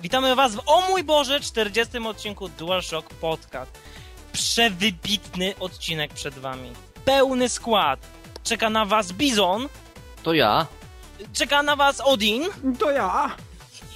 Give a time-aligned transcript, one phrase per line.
[0.00, 1.98] Witamy Was w, o mój Boże, 40.
[1.98, 3.70] odcinku DualShock Podcast.
[4.32, 6.72] Przewybitny odcinek przed Wami.
[7.04, 8.00] Pełny skład.
[8.44, 9.68] Czeka na Was Bizon,
[10.22, 10.66] To ja.
[11.32, 12.44] czeka na Was Odin
[12.78, 13.36] To ja.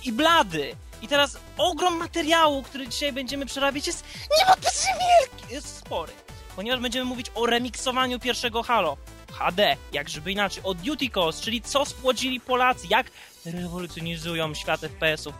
[0.05, 0.77] i Blady.
[1.03, 4.05] I teraz ogrom materiału, który dzisiaj będziemy przerabiać jest
[4.39, 6.13] niewątpliwie wielki, jest spory.
[6.57, 8.97] Ponieważ będziemy mówić o remiksowaniu pierwszego Halo.
[9.33, 13.07] HD, jak żeby inaczej, o Duty Calls, czyli co spłodzili Polacy, jak
[13.45, 15.35] rewolucjonizują świat FPS-ów.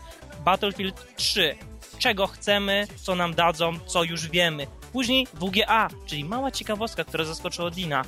[0.45, 1.55] Battlefield 3,
[1.99, 4.67] czego chcemy, co nam dadzą, co już wiemy.
[4.91, 8.05] Później WGA, czyli mała ciekawostka, która zaskoczyła Dina.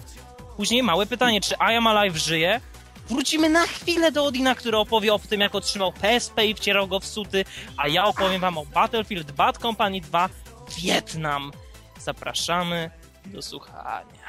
[0.57, 2.61] Później małe pytanie, czy I Am Alive żyje?
[3.09, 6.99] Wrócimy na chwilę do Odina, który opowie o tym, jak otrzymał PSP i wcierał go
[6.99, 7.45] w suty,
[7.77, 10.29] a ja opowiem wam o Battlefield Bad Company 2
[10.77, 11.51] Wietnam.
[11.99, 12.91] Zapraszamy
[13.25, 14.23] do słuchania.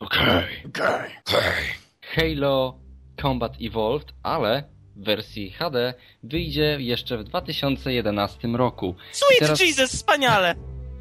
[0.00, 0.64] Okej.
[2.14, 2.78] Halo
[3.22, 4.64] Combat Evolved, ale
[4.96, 8.94] w wersji HD wyjdzie jeszcze w 2011 roku.
[9.12, 10.54] Sweet Teraz- Jesus, wspaniale!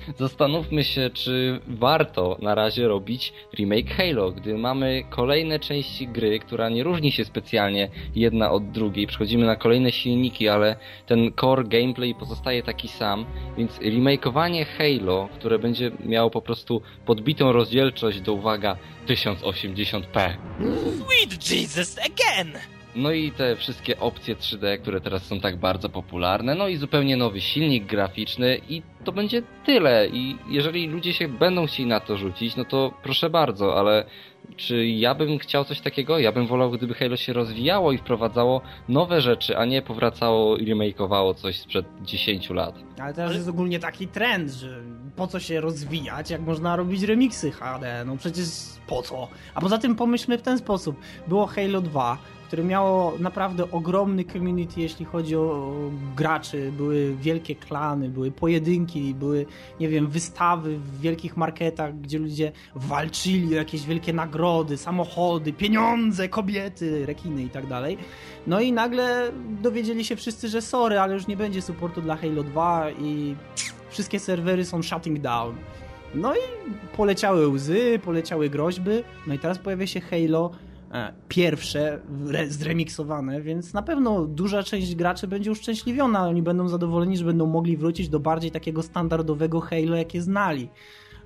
[0.19, 6.69] Zastanówmy się, czy warto na razie robić remake Halo, gdy mamy kolejne części gry, która
[6.69, 9.07] nie różni się specjalnie jedna od drugiej.
[9.07, 13.25] Przechodzimy na kolejne silniki, ale ten core gameplay pozostaje taki sam,
[13.57, 20.33] więc remakeowanie Halo, które będzie miało po prostu podbitą rozdzielczość do uwaga 1080p.
[21.27, 22.57] Sweet Jesus, again!
[22.95, 27.17] No i te wszystkie opcje 3D, które teraz są tak bardzo popularne, no i zupełnie
[27.17, 30.07] nowy silnik graficzny i to będzie tyle.
[30.07, 34.05] I jeżeli ludzie się będą chcieli na to rzucić, no to proszę bardzo, ale
[34.55, 36.19] czy ja bym chciał coś takiego?
[36.19, 40.65] Ja bym wolał, gdyby Halo się rozwijało i wprowadzało nowe rzeczy, a nie powracało i
[40.65, 42.75] remakeowało coś sprzed 10 lat.
[42.99, 44.81] Ale teraz jest ogólnie taki trend, że
[45.15, 48.45] po co się rozwijać, jak można robić remiksy HD, no przecież
[48.87, 49.27] po co?
[49.53, 50.99] A poza tym pomyślmy w ten sposób.
[51.27, 55.73] Było Halo 2, które miało naprawdę ogromny community, jeśli chodzi o
[56.15, 59.45] graczy, były wielkie klany, były pojedynki, były,
[59.79, 66.29] nie wiem, wystawy w wielkich marketach, gdzie ludzie walczyli o jakieś wielkie nagrody, samochody, pieniądze,
[66.29, 67.97] kobiety, rekiny i tak dalej.
[68.47, 69.31] No i nagle
[69.61, 73.35] dowiedzieli się wszyscy, że sorry, ale już nie będzie supportu dla Halo 2 i
[73.89, 75.55] wszystkie serwery są shutting down.
[76.15, 76.39] No i
[76.97, 80.51] poleciały łzy, poleciały groźby, no i teraz pojawia się Halo
[81.27, 81.99] pierwsze,
[82.29, 87.45] re- zremiksowane, więc na pewno duża część graczy będzie uszczęśliwiona, oni będą zadowoleni, że będą
[87.45, 90.69] mogli wrócić do bardziej takiego standardowego Halo, jakie znali.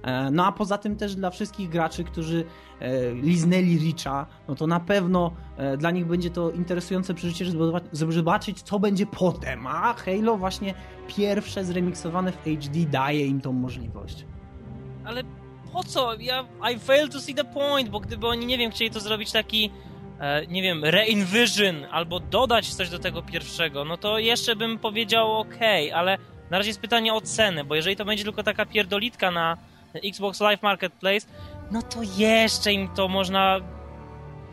[0.04, 2.44] E, No a poza tym też dla wszystkich graczy, którzy
[2.80, 7.72] e, liznęli Richa, no to na pewno e, dla nich będzie to interesujące przeżycie, żeby
[7.92, 9.68] zobaczyć, co będzie potem.
[9.68, 10.74] A Halo właśnie
[11.08, 14.26] pierwsze zremiksowane w HD daje im tą możliwość.
[15.06, 15.24] Ale
[15.74, 16.14] po co?
[16.20, 19.32] Ja I fail to see the point, bo gdyby oni, nie wiem, chcieli to zrobić
[19.32, 19.72] taki,
[20.20, 25.40] e, nie wiem, re-envision albo dodać coś do tego pierwszego, no to jeszcze bym powiedział
[25.40, 26.18] okej, ale
[26.50, 29.58] na razie jest pytanie o cenę, bo jeżeli to będzie tylko taka pierdolitka na
[29.94, 31.28] Xbox Live Marketplace,
[31.72, 33.60] no to jeszcze im to można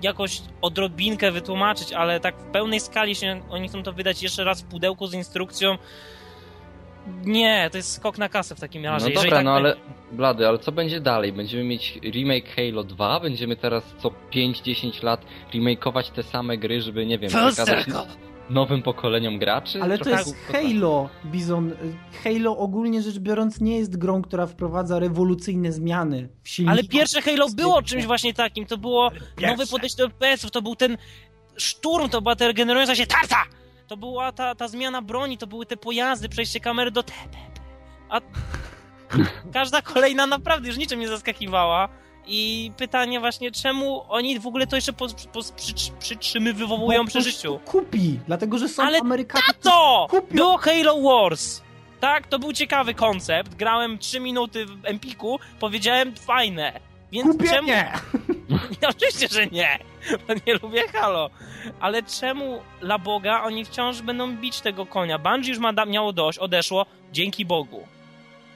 [0.03, 4.63] jakoś odrobinkę wytłumaczyć, ale tak w pełnej skali się oni chcą to wydać jeszcze raz
[4.63, 5.79] w pudełku z instrukcją.
[7.25, 9.05] Nie, to jest skok na kasę w takim razie.
[9.05, 9.69] No jeżeli dobra, tak no będzie.
[9.69, 11.33] ale Blady, ale co będzie dalej?
[11.33, 13.21] Będziemy mieć remake Halo 2?
[13.21, 15.25] Będziemy teraz co 5-10 lat
[15.55, 18.07] remakeować te same gry, żeby, nie wiem, circle.
[18.51, 19.83] nowym pokoleniom graczy?
[19.83, 20.59] Ale to Trochę jest głupota.
[20.59, 21.73] Halo, Bizon.
[22.25, 26.73] Halo ogólnie rzecz biorąc nie jest grą, która wprowadza rewolucyjne zmiany w silniku.
[26.73, 28.67] Ale pierwsze Halo było czymś właśnie takim.
[28.67, 29.47] To było Pierwsze.
[29.47, 30.99] nowe podejście do FPS-ów, to był ten
[31.57, 33.37] szturm, to była ta regenerująca się tarta!
[33.89, 37.39] To była ta, ta zmiana broni, to były te pojazdy, przejście kamery do TPP.
[38.09, 38.21] A
[39.53, 41.89] każda kolejna naprawdę już niczym nie zaskakiwała.
[42.27, 47.61] I pytanie właśnie, czemu oni w ogóle to jeszcze po, po, przy, przytrzymywują przy życiu?
[47.65, 49.45] Kupi, dlatego że są Ale Amerykanie.
[49.63, 50.07] To!
[50.11, 50.37] Kupią.
[50.37, 51.63] Było Halo Wars!
[52.01, 53.55] Tak, to był ciekawy koncept.
[53.55, 56.88] Grałem 3 minuty w Empiku, powiedziałem fajne.
[57.13, 57.69] Więc Kupię czemu...
[57.69, 57.93] nie!
[58.91, 59.79] Oczywiście, że nie.
[60.29, 61.31] Bo nie lubię Halo.
[61.81, 65.19] Ale czemu dla Boga oni wciąż będą bić tego konia?
[65.19, 67.87] Bungie już ma, da- miało dość, odeszło, dzięki Bogu.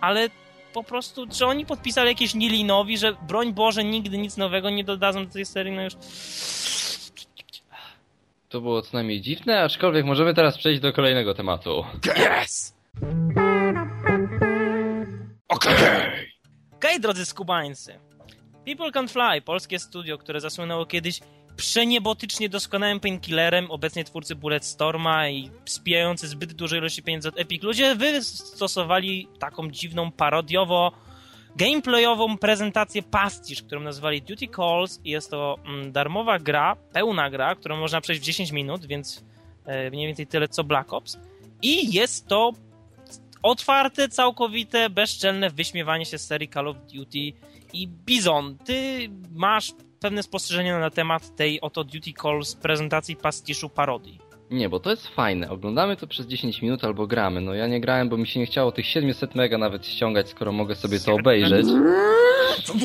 [0.01, 0.29] Ale
[0.73, 5.27] po prostu, czy oni podpisali jakieś Nilinowi, że broń Boże nigdy nic nowego nie dodadzą
[5.27, 5.95] do tej serii, no już...
[8.49, 11.85] To było co najmniej dziwne, aczkolwiek możemy teraz przejść do kolejnego tematu.
[12.45, 12.75] Yes!
[15.49, 15.73] Okej!
[16.73, 17.99] Okej, drodzy skubańcy.
[18.67, 21.21] People Can Fly, polskie studio, które zasłynęło kiedyś
[21.57, 27.63] przeniebotycznie doskonałym painkillerem, obecnie twórcy Bulletstorma i spijający zbyt duże ilości pieniędzy od Epic.
[27.63, 30.93] Ludzie wystosowali taką dziwną, parodiowo
[31.57, 35.01] gameplayową prezentację pastisz, którą nazwali Duty Calls.
[35.05, 39.25] Jest to mm, darmowa gra, pełna gra, którą można przejść w 10 minut, więc
[39.65, 41.19] e, mniej więcej tyle co Black Ops.
[41.63, 42.53] I jest to
[43.43, 47.33] otwarte, całkowite, bezczelne wyśmiewanie się z serii Call of Duty.
[47.73, 54.19] I Bizon, ty masz pewne spostrzeżenia na temat tej oto Duty Calls prezentacji pastiszu parodii.
[54.51, 55.51] Nie, bo to jest fajne.
[55.51, 57.41] Oglądamy to przez 10 minut albo gramy.
[57.41, 60.53] No ja nie grałem, bo mi się nie chciało tych 700 mega nawet ściągać, skoro
[60.53, 61.67] mogę sobie to obejrzeć.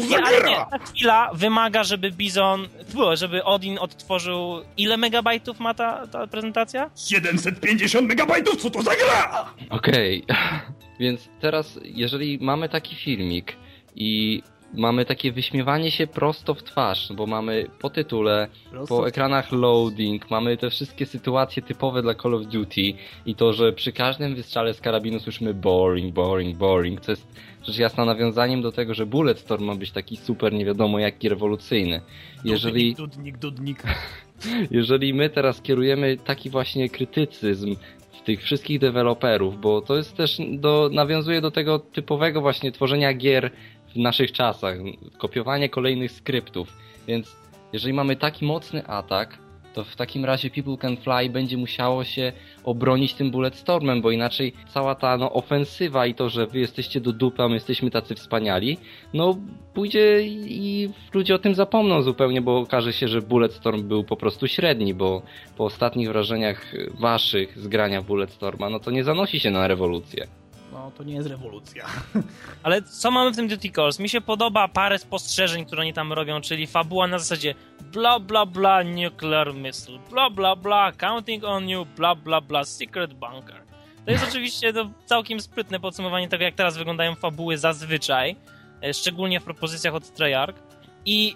[0.09, 2.67] Nie, ale nie, ta chwila wymaga, żeby Bizon,
[3.13, 4.61] żeby Odin odtworzył...
[4.77, 6.89] Ile megabajtów ma ta, ta prezentacja?
[6.95, 9.45] 750 megabajtów, co to za gra?
[9.69, 10.23] Okej.
[10.99, 13.55] Więc teraz, jeżeli mamy taki filmik
[13.95, 14.41] i
[14.73, 20.31] mamy takie wyśmiewanie się prosto w twarz, bo mamy po tytule, Prosto po ekranach loading,
[20.31, 22.93] mamy te wszystkie sytuacje typowe dla Call of Duty
[23.25, 27.27] i to, że przy każdym wystrzale z karabinu słyszymy boring, boring, boring, co jest
[27.63, 32.01] rzecz jasna nawiązaniem do tego, że Bulletstorm ma być taki super nie wiadomo jaki rewolucyjny.
[32.45, 32.95] Jeżeli...
[32.95, 33.83] Dudnik, dudnik.
[34.71, 37.75] jeżeli my teraz kierujemy taki właśnie krytycyzm
[38.11, 43.13] w tych wszystkich deweloperów, bo to jest też do, nawiązuje do tego typowego właśnie tworzenia
[43.13, 43.51] gier
[43.97, 44.77] w naszych czasach,
[45.17, 46.77] kopiowanie kolejnych skryptów,
[47.07, 47.35] więc
[47.73, 49.37] jeżeli mamy taki mocny atak,
[49.73, 52.33] to w takim razie People Can Fly będzie musiało się
[52.63, 57.13] obronić tym Bulletstormem, bo inaczej cała ta no, ofensywa i to, że wy jesteście do
[57.13, 58.77] dupy, a my jesteśmy tacy wspaniali,
[59.13, 59.37] no
[59.73, 64.47] pójdzie i ludzie o tym zapomną zupełnie, bo okaże się, że Bulletstorm był po prostu
[64.47, 65.21] średni, bo
[65.57, 70.27] po ostatnich wrażeniach waszych z grania Bulletstorma, no to nie zanosi się na rewolucję.
[70.77, 71.85] No, to nie jest rewolucja.
[72.63, 73.99] Ale co mamy w tym Duty Calls?
[73.99, 77.55] Mi się podoba parę spostrzeżeń, które oni tam robią, czyli fabuła na zasadzie
[77.91, 83.13] bla bla bla nuclear missile, bla bla bla counting on you, bla bla bla secret
[83.13, 83.61] bunker.
[84.05, 88.35] To jest oczywiście to całkiem sprytne podsumowanie tego, jak teraz wyglądają fabuły zazwyczaj,
[88.83, 90.57] e, szczególnie w propozycjach od Treyarch.
[91.05, 91.35] I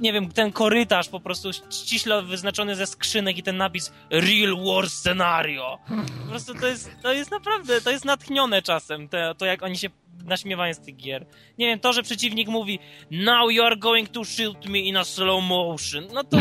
[0.00, 4.90] nie wiem, ten korytarz po prostu ściśle wyznaczony ze skrzynek i ten napis Real War
[4.90, 5.78] Scenario.
[6.22, 9.78] Po prostu to jest, to jest naprawdę, to jest natchnione czasem, to, to jak oni
[9.78, 9.88] się
[10.24, 11.26] naśmiewają z tych gier.
[11.58, 12.78] Nie wiem, to, że przeciwnik mówi
[13.10, 16.38] Now you are going to shoot me in a slow motion, no to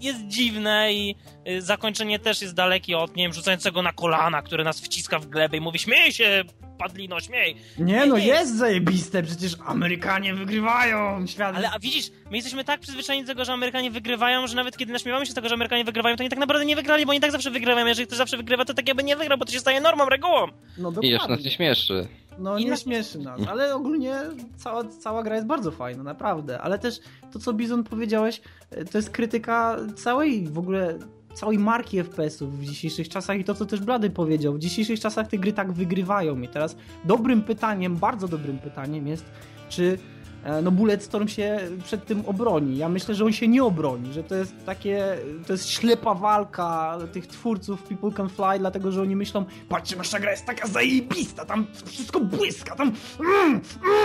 [0.00, 1.14] jest dziwne i
[1.48, 5.26] y, zakończenie też jest dalekie od, nie wiem, rzucającego na kolana, które nas wciska w
[5.26, 6.44] glebę i mówi śmiej się,
[6.78, 7.56] padlino, śmiej.
[7.78, 8.26] Nie no, nie.
[8.26, 11.56] jest zajebiste, przecież Amerykanie wygrywają, świat...
[11.56, 14.92] Ale a widzisz, my jesteśmy tak przyzwyczajeni do tego, że Amerykanie wygrywają, że nawet kiedy
[14.92, 17.20] naśmiewamy się z tego, że Amerykanie wygrywają, to oni tak naprawdę nie wygrali, bo oni
[17.20, 17.86] tak zawsze wygrywają.
[17.86, 20.46] Jeżeli ktoś zawsze wygrywa, to tak jakby nie wygrał, bo to się staje normą, regułą.
[20.78, 21.44] No I jeszcze nas dokładnie.
[21.44, 22.08] nie śmieszy.
[22.38, 24.14] No I nie na- śmieszy nas, ale ogólnie
[24.56, 26.60] cała, cała gra jest bardzo fajna, naprawdę.
[26.60, 27.00] Ale też
[27.32, 30.98] to, co Bizon powiedziałeś, e, to jest krytyka całej w ogóle
[31.34, 34.54] całej marki FPS-ów w dzisiejszych czasach i to, co też Blady powiedział.
[34.54, 39.24] W dzisiejszych czasach te gry tak wygrywają i teraz dobrym pytaniem, bardzo dobrym pytaniem jest,
[39.68, 39.98] czy
[40.44, 42.76] e, no Bulletstorm się przed tym obroni.
[42.76, 46.98] Ja myślę, że on się nie obroni, że to jest takie, to jest ślepa walka
[47.12, 51.44] tych twórców People Can Fly, dlatego, że oni myślą, patrzcie, nasza gra jest taka zajebista,
[51.44, 53.60] tam wszystko błyska, tam mm,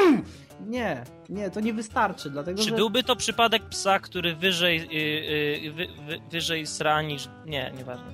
[0.08, 0.24] mm.
[0.68, 2.76] Nie, nie, to nie wystarczy, dlatego, Czy że...
[2.76, 5.00] byłby to przypadek psa, który wyżej, yy,
[5.60, 7.30] yy, wy, wy, wyżej sra niż...
[7.46, 8.06] Nie, nieważne.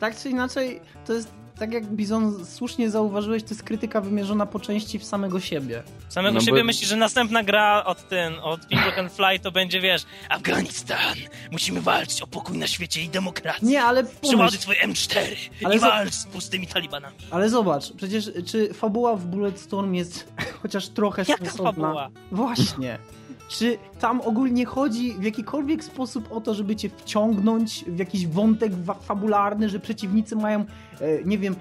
[0.00, 4.60] tak czy inaczej, to jest, tak jak Bizon słusznie zauważyłeś, to jest krytyka wymierzona po
[4.60, 5.82] części w samego siebie.
[6.08, 8.60] Samego No bo- siebie myśli, że następna gra od ten, od
[8.96, 11.14] Can Fly to będzie, wiesz, Afganistan,
[11.52, 13.68] musimy walczyć o pokój na świecie i demokrację.
[13.68, 15.18] Nie, ale Przyładuj pomyśl, twoje M4
[15.64, 17.16] Ale i za- walcz z pustymi talibanami.
[17.30, 20.32] ale zobacz, przecież czy fabuła w Bulletstorm jest
[20.62, 21.72] chociaż trochę Jaka sensowna?
[21.72, 22.10] fabuła?
[22.32, 22.98] Właśnie.
[23.48, 28.72] Czy tam ogólnie chodzi w jakikolwiek sposób o to, żeby cię wciągnąć w jakiś wątek
[29.00, 31.56] fabularny, że przeciwnicy mają, e, nie wiem,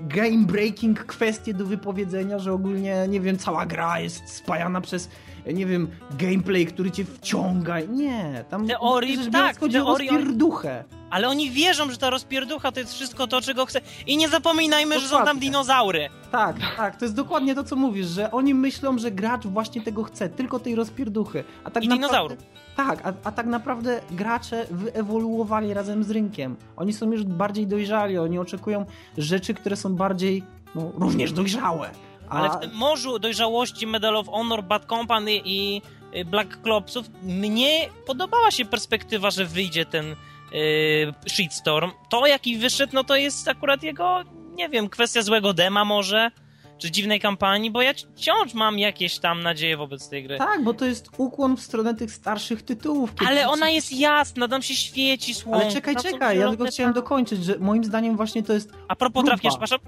[0.00, 5.08] game breaking kwestie do wypowiedzenia, że ogólnie, nie wiem, cała gra jest spajana przez,
[5.46, 7.80] nie wiem, gameplay, który cię wciąga.
[7.80, 10.84] Nie, tam Teorii, rzecz tak, chodzi o rozpierduchę.
[11.10, 13.80] Ale oni wierzą, że ta rozpierducha to jest wszystko to, czego chce.
[14.06, 15.40] I nie zapominajmy, że są tam Dokładnie.
[15.40, 16.08] dinozaury.
[16.30, 20.04] Tak, tak, to jest dokładnie to, co mówisz, że oni myślą, że gracz właśnie tego
[20.04, 21.44] chce, tylko tej rozpierduchy.
[21.64, 22.38] A tak I naprawdę, dinozaurów.
[22.76, 26.56] Tak, a, a tak naprawdę gracze wyewoluowali razem z rynkiem.
[26.76, 28.86] Oni są już bardziej dojrzali, oni oczekują
[29.18, 30.42] rzeczy, które są bardziej,
[30.74, 31.90] no, również dojrzałe.
[32.32, 32.34] A...
[32.34, 35.82] Ale w tym morzu dojrzałości Medal of Honor, Bad Company i
[36.16, 40.06] y, Black Clopsów mnie podobała się perspektywa, że wyjdzie ten
[40.52, 41.90] yy, shitstorm.
[42.10, 44.22] To, jaki wyszedł, no to jest akurat jego,
[44.54, 46.30] nie wiem, kwestia złego dema może,
[46.78, 50.38] czy dziwnej kampanii, bo ja wciąż mam jakieś tam nadzieje wobec tej gry.
[50.38, 53.10] Tak, bo to jest ukłon w stronę tych starszych tytułów.
[53.28, 55.64] Ale ona jest jasna, tam się świeci słońce.
[55.64, 59.24] Ale czekaj, czekaj, ja tylko chciałem dokończyć, że moim zdaniem właśnie to jest A propos
[59.24, 59.78] trawki, przepraszam.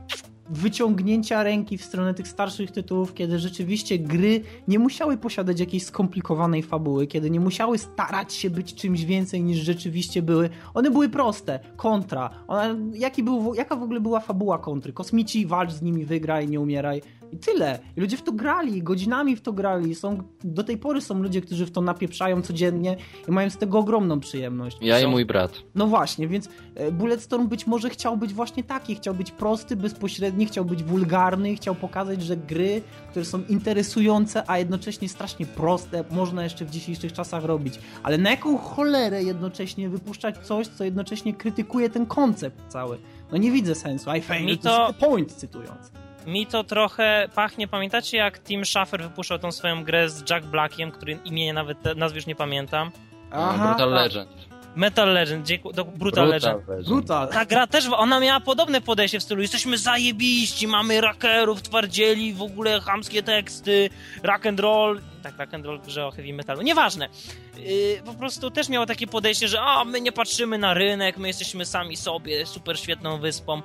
[0.51, 6.63] Wyciągnięcia ręki w stronę tych starszych tytułów, kiedy rzeczywiście gry nie musiały posiadać jakiejś skomplikowanej
[6.63, 10.51] fabuły, kiedy nie musiały starać się być czymś więcej niż rzeczywiście były.
[10.75, 11.61] One były proste.
[11.77, 12.31] Kontra.
[12.49, 14.93] Ona, jaki był, jaka w ogóle była fabuła kontry?
[14.93, 17.03] Kosmici, walcz z nimi, wygraj, nie umieraj.
[17.35, 17.79] I tyle.
[17.97, 19.95] I ludzie w to grali, godzinami w to grali.
[19.95, 22.97] Są, do tej pory są ludzie, którzy w to napieprzają codziennie
[23.29, 24.79] i mają z tego ogromną przyjemność.
[24.81, 25.07] Ja są...
[25.07, 25.63] i mój brat.
[25.75, 28.95] No właśnie, więc e, Bulletstorm być może chciał być właśnie taki.
[28.95, 34.59] Chciał być prosty, bezpośredni, chciał być wulgarny, chciał pokazać, że gry, które są interesujące, a
[34.59, 37.79] jednocześnie strasznie proste, można jeszcze w dzisiejszych czasach robić.
[38.03, 42.99] Ale na jaką cholerę jednocześnie wypuszczać coś, co jednocześnie krytykuje ten koncept cały?
[43.33, 44.11] No nie widzę sensu.
[44.15, 44.95] I failed to...
[45.01, 47.69] point, cytując mi to trochę pachnie.
[47.69, 52.19] Pamiętacie, jak Tim Schafer wypuszczał tą swoją grę z Jack Blackiem, który imienia nawet nazwy
[52.19, 52.91] już nie pamiętam?
[53.31, 54.55] Aha, Brutal Legend.
[54.77, 56.69] Metal Legend, do Brutal, Brutal Legend.
[56.69, 56.89] Legend.
[56.89, 57.29] Brutal.
[57.29, 62.43] Ta gra też, ona miała podobne podejście w stylu jesteśmy zajebiści, mamy rackerów, twardzieli, w
[62.43, 63.91] ogóle chamskie teksty,
[64.23, 67.09] rock and roll, tak rock and roll w grze o heavy metalu, nieważne.
[67.57, 71.29] Yy, po prostu też miało takie podejście, że a, my nie patrzymy na rynek, my
[71.29, 73.63] jesteśmy sami sobie, super świetną wyspą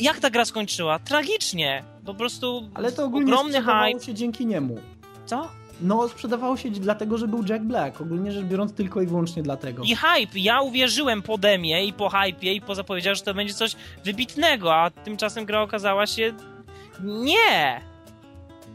[0.00, 0.98] jak ta gra skończyła?
[0.98, 1.84] Tragicznie.
[2.06, 4.04] Po prostu Ale to ogólnie ogromny sprzedawało hype.
[4.06, 4.80] się dzięki niemu.
[5.26, 5.48] Co?
[5.82, 8.00] No, sprzedawało się dlatego, że był Jack Black.
[8.00, 9.82] Ogólnie rzecz biorąc, tylko i wyłącznie dlatego.
[9.82, 10.38] I hype.
[10.38, 14.74] Ja uwierzyłem po demie i po hypie i po zapowiedziach, że to będzie coś wybitnego,
[14.74, 16.32] a tymczasem gra okazała się...
[17.00, 17.80] Nie!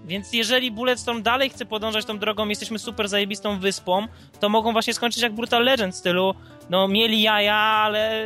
[0.05, 4.07] Więc jeżeli Bulletstorm dalej chce podążać tą drogą, jesteśmy super zajebistą wyspą,
[4.39, 6.33] to mogą właśnie skończyć jak Brutal Legend w stylu,
[6.69, 8.25] no mieli jaja, ale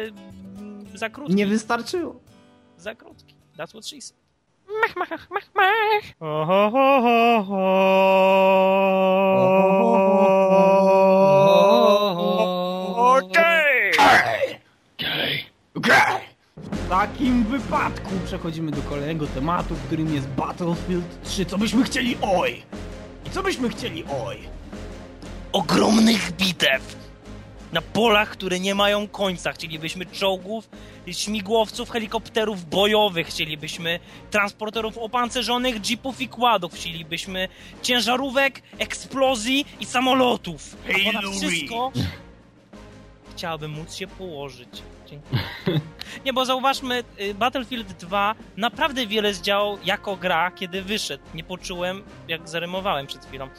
[0.95, 1.33] za krótko.
[1.33, 2.28] Nie wystarczyło
[2.81, 3.35] za krótki.
[3.57, 4.17] That's what she said.
[4.81, 6.03] Mach, mach, mach, mach.
[6.19, 7.59] Oh, ho, ho.
[13.17, 13.91] Okej!
[15.75, 16.19] Okej!
[16.55, 21.45] W takim wypadku przechodzimy do kolejnego tematu, którym jest Battlefield 3.
[21.45, 22.63] Co byśmy chcieli oj?
[23.25, 24.37] I co byśmy chcieli oj?
[25.51, 26.95] Ogromnych bitew!
[27.73, 29.51] Na polach, które nie mają końca.
[29.51, 30.69] Chcielibyśmy czołgów,
[31.13, 33.99] śmigłowców, helikopterów bojowych, chcielibyśmy
[34.31, 37.47] transporterów opancerzonych, jeepów i kładów, chcielibyśmy
[37.81, 40.75] ciężarówek, eksplozji i samolotów.
[40.89, 41.91] A ponad wszystko
[43.35, 44.83] chciałabym móc się położyć.
[45.07, 45.41] Dziękuję.
[46.25, 51.23] Nie, bo zauważmy, y, Battlefield 2 naprawdę wiele zdziałał jako gra, kiedy wyszedł.
[51.33, 53.49] Nie poczułem, jak zarymowałem przed chwilą.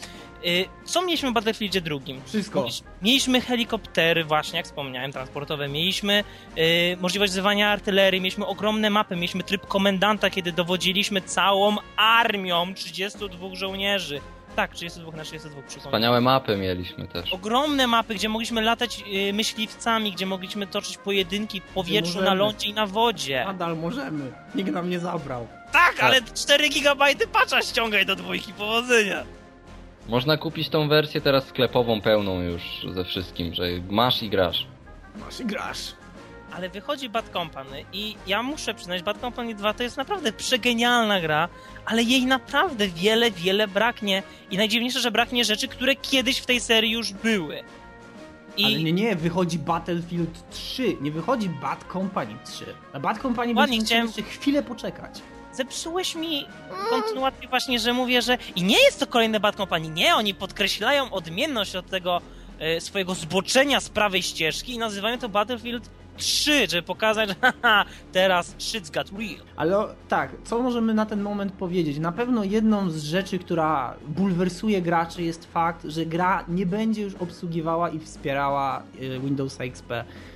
[0.47, 2.21] Y, co mieliśmy w Battlefieldzie drugim?
[2.27, 2.67] Wszystko.
[3.03, 5.69] Mieliśmy helikoptery, właśnie jak wspomniałem, transportowe.
[5.69, 6.25] Mieliśmy
[6.59, 13.55] y, możliwość wzywania artylerii, mieliśmy ogromne mapy, mieliśmy tryb komendanta, kiedy dowodziliśmy całą armią 32
[13.55, 14.21] żołnierzy.
[14.57, 15.89] Tak, 32 na 32 przypomnę.
[15.91, 17.33] Wspaniałe mapy mieliśmy też.
[17.33, 22.69] Ogromne mapy, gdzie mogliśmy latać y, myśliwcami, gdzie mogliśmy toczyć pojedynki w powietrzu, na lądzie
[22.69, 23.45] i na wodzie.
[23.47, 24.33] Nadal możemy.
[24.55, 25.49] Nikt nam nie zabrał.
[25.73, 26.05] Tak, tak.
[26.05, 29.25] ale 4 gigabajty patcha ściągaj do dwójki, powodzenia.
[30.11, 34.67] Można kupić tą wersję teraz sklepową pełną już ze wszystkim, że masz i grasz.
[35.21, 35.95] Masz i grasz.
[36.53, 41.21] Ale wychodzi Bad Company i ja muszę przyznać, Bad Company 2 to jest naprawdę przegenialna
[41.21, 41.49] gra,
[41.87, 44.23] ale jej naprawdę wiele, wiele braknie.
[44.51, 47.63] I najdziwniejsze, że braknie rzeczy, które kiedyś w tej serii już były.
[48.57, 48.65] I...
[48.65, 52.65] Ale nie, nie, wychodzi Battlefield 3, nie wychodzi Bad Company 3.
[52.95, 54.07] Na Bad Company Ładnie, chciałem...
[54.07, 55.23] jeszcze chwilę poczekać
[55.53, 56.47] zepsułeś mi
[56.91, 61.11] kontynuację właśnie, że mówię, że i nie jest to kolejny Bad Company, nie, oni podkreślają
[61.11, 62.21] odmienność od tego
[62.59, 67.85] e, swojego zboczenia z prawej ścieżki i nazywają to Battlefield 3, żeby pokazać, że haha,
[68.13, 69.47] teraz shit's got real.
[69.57, 69.77] Ale
[70.09, 71.99] tak, co możemy na ten moment powiedzieć?
[71.99, 77.15] Na pewno jedną z rzeczy, która bulwersuje graczy jest fakt, że gra nie będzie już
[77.15, 79.93] obsługiwała i wspierała e, Windows XP.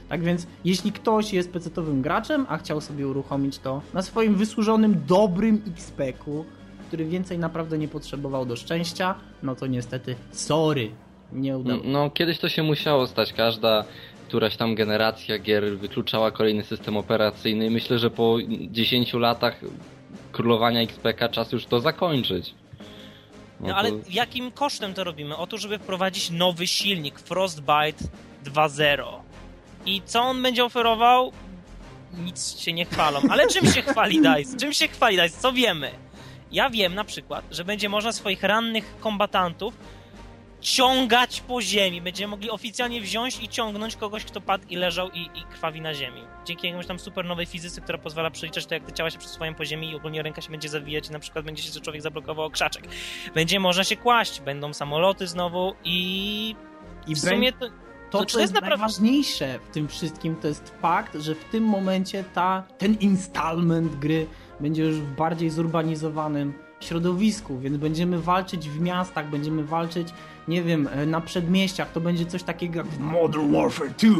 [0.09, 5.03] Tak więc, jeśli ktoś jest PC-owym graczem, a chciał sobie uruchomić to na swoim wysłużonym,
[5.07, 6.45] dobrym XP-ku,
[6.89, 10.91] który więcej naprawdę nie potrzebował do szczęścia, no to niestety, sorry,
[11.33, 11.81] nie udało.
[11.85, 13.33] No, no kiedyś to się musiało stać.
[13.33, 13.85] Każda
[14.29, 18.39] któraś tam generacja gier wykluczała kolejny system operacyjny i myślę, że po
[18.71, 19.61] 10 latach
[20.33, 22.55] królowania XPK czas już to zakończyć.
[23.61, 25.37] No, no ale jakim kosztem to robimy?
[25.37, 28.05] Oto, żeby wprowadzić nowy silnik Frostbite
[28.45, 29.05] 2.0.
[29.87, 31.33] I co on będzie oferował?
[32.13, 33.21] Nic się nie chwalą.
[33.31, 34.57] Ale czym się chwali DICE?
[34.57, 35.41] Czym się chwali DICE?
[35.41, 35.91] Co wiemy?
[36.53, 39.75] Ja wiem na przykład, że będzie można swoich rannych kombatantów
[40.61, 42.01] ciągać po ziemi.
[42.01, 45.95] Będziemy mogli oficjalnie wziąć i ciągnąć kogoś, kto padł i leżał i, i krwawi na
[45.95, 46.21] ziemi.
[46.45, 49.55] Dzięki jakiemuś tam super nowej fizyce, która pozwala przeliczać to, jak te ciała się przesuwają
[49.55, 52.51] po ziemi i ogólnie ręka się będzie zawijać i na przykład będzie się człowiek zablokował
[52.51, 52.85] krzaczek.
[53.35, 56.57] Będzie można się kłaść, będą samoloty znowu i...
[57.07, 57.67] I w sumie to
[58.15, 61.65] to, to, co jest, jest najważniejsze w tym wszystkim, to jest fakt, że w tym
[61.65, 64.27] momencie ta, ten installment gry
[64.61, 70.09] będzie już w bardziej zurbanizowanym środowisku, więc będziemy walczyć w miastach, będziemy walczyć,
[70.49, 74.11] nie wiem, e, na przedmieściach, to będzie coś takiego jak w Modern Warfare 2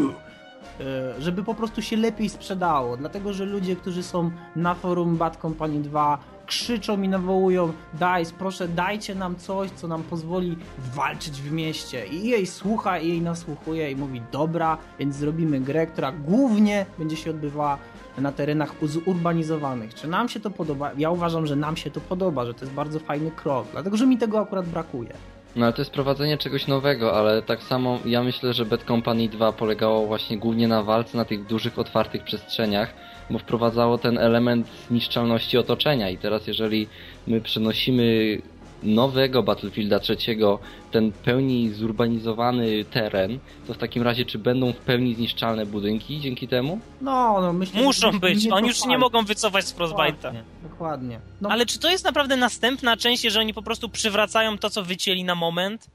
[0.81, 5.37] e, żeby po prostu się lepiej sprzedało, dlatego że ludzie, którzy są na forum Bad
[5.37, 10.57] Company 2 krzyczą i nawołują daj, proszę dajcie nam coś, co nam pozwoli
[10.95, 15.87] walczyć w mieście i jej słucha i jej nasłuchuje i mówi dobra, więc zrobimy grę,
[15.87, 17.79] która głównie będzie się odbywała
[18.19, 19.95] na terenach zurbanizowanych.
[19.95, 20.91] Czy nam się to podoba?
[20.99, 24.07] Ja uważam, że nam się to podoba, że to jest bardzo fajny krok, dlatego że
[24.07, 25.15] mi tego akurat brakuje.
[25.57, 29.29] No ale to jest prowadzenie czegoś nowego, ale tak samo ja myślę, że Bad Company
[29.29, 32.95] 2 polegało właśnie głównie na walce na tych dużych, otwartych przestrzeniach,
[33.31, 36.87] bo wprowadzało ten element zniszczalności otoczenia i teraz jeżeli
[37.27, 38.39] my przenosimy
[38.83, 40.59] nowego Battlefielda trzeciego,
[40.91, 46.49] ten pełni zurbanizowany teren, to w takim razie czy będą w pełni zniszczalne budynki dzięki
[46.49, 46.81] temu?
[47.01, 50.33] No, no myślę, Muszą że być, oni już nie mogą wycofać z Frostbite'a.
[50.63, 51.21] Dokładnie.
[51.41, 54.83] No, Ale czy to jest naprawdę następna część, że oni po prostu przywracają to, co
[54.83, 55.87] wycięli na moment?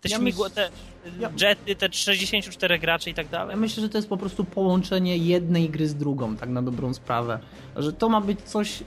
[0.00, 0.70] Te Ja śmigło, te
[1.20, 3.50] ja- jety, te 64 graczy i tak dalej.
[3.50, 6.94] Ja myślę, że to jest po prostu połączenie jednej gry z drugą, tak na dobrą
[6.94, 7.38] sprawę.
[7.76, 8.84] Że to ma być coś, y,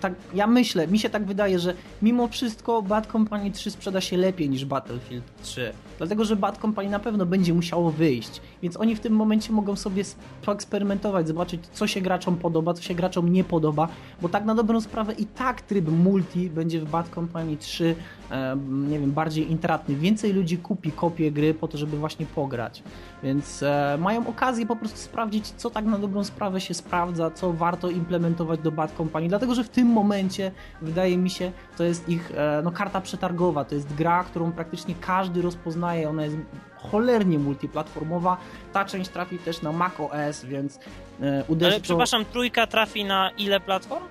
[0.00, 4.16] tak, ja myślę, mi się tak wydaje, że mimo wszystko Bad Company 3 sprzeda się
[4.16, 5.72] lepiej niż Battlefield 3.
[5.98, 9.76] Dlatego, że Bad Company na pewno będzie musiało wyjść, więc oni w tym momencie mogą
[9.76, 13.88] sobie sp- poeksperymentować, zobaczyć co się graczom podoba, co się graczom nie podoba,
[14.22, 17.94] bo tak na dobrą sprawę i tak tryb multi będzie w Bad Company 3,
[18.30, 18.56] e,
[18.88, 19.94] nie wiem, bardziej intratny.
[19.94, 22.82] Więcej ludzi kupi kopię gry po to, żeby właśnie pograć.
[23.22, 27.52] Więc e, mają okazję po prostu sprawdzić, co tak na dobrą sprawę się sprawdza, co
[27.52, 29.28] warto implementować do Bad Company.
[29.28, 30.52] Dlatego, że w tym momencie,
[30.82, 33.64] wydaje mi się, to jest ich e, no, karta przetargowa.
[33.64, 36.08] To jest gra, którą praktycznie każdy rozpoznaje.
[36.08, 36.36] Ona jest
[36.76, 38.36] cholernie multiplatformowa.
[38.72, 40.78] Ta część trafi też na Mac OS, więc
[41.20, 44.04] e, uderzy Ale przepraszam, trójka trafi na ile platform?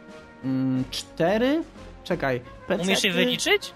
[0.44, 1.64] Mm, cztery?
[2.04, 2.42] Czekaj.
[2.68, 3.74] PC-ty, Umiesz je wyliczyć?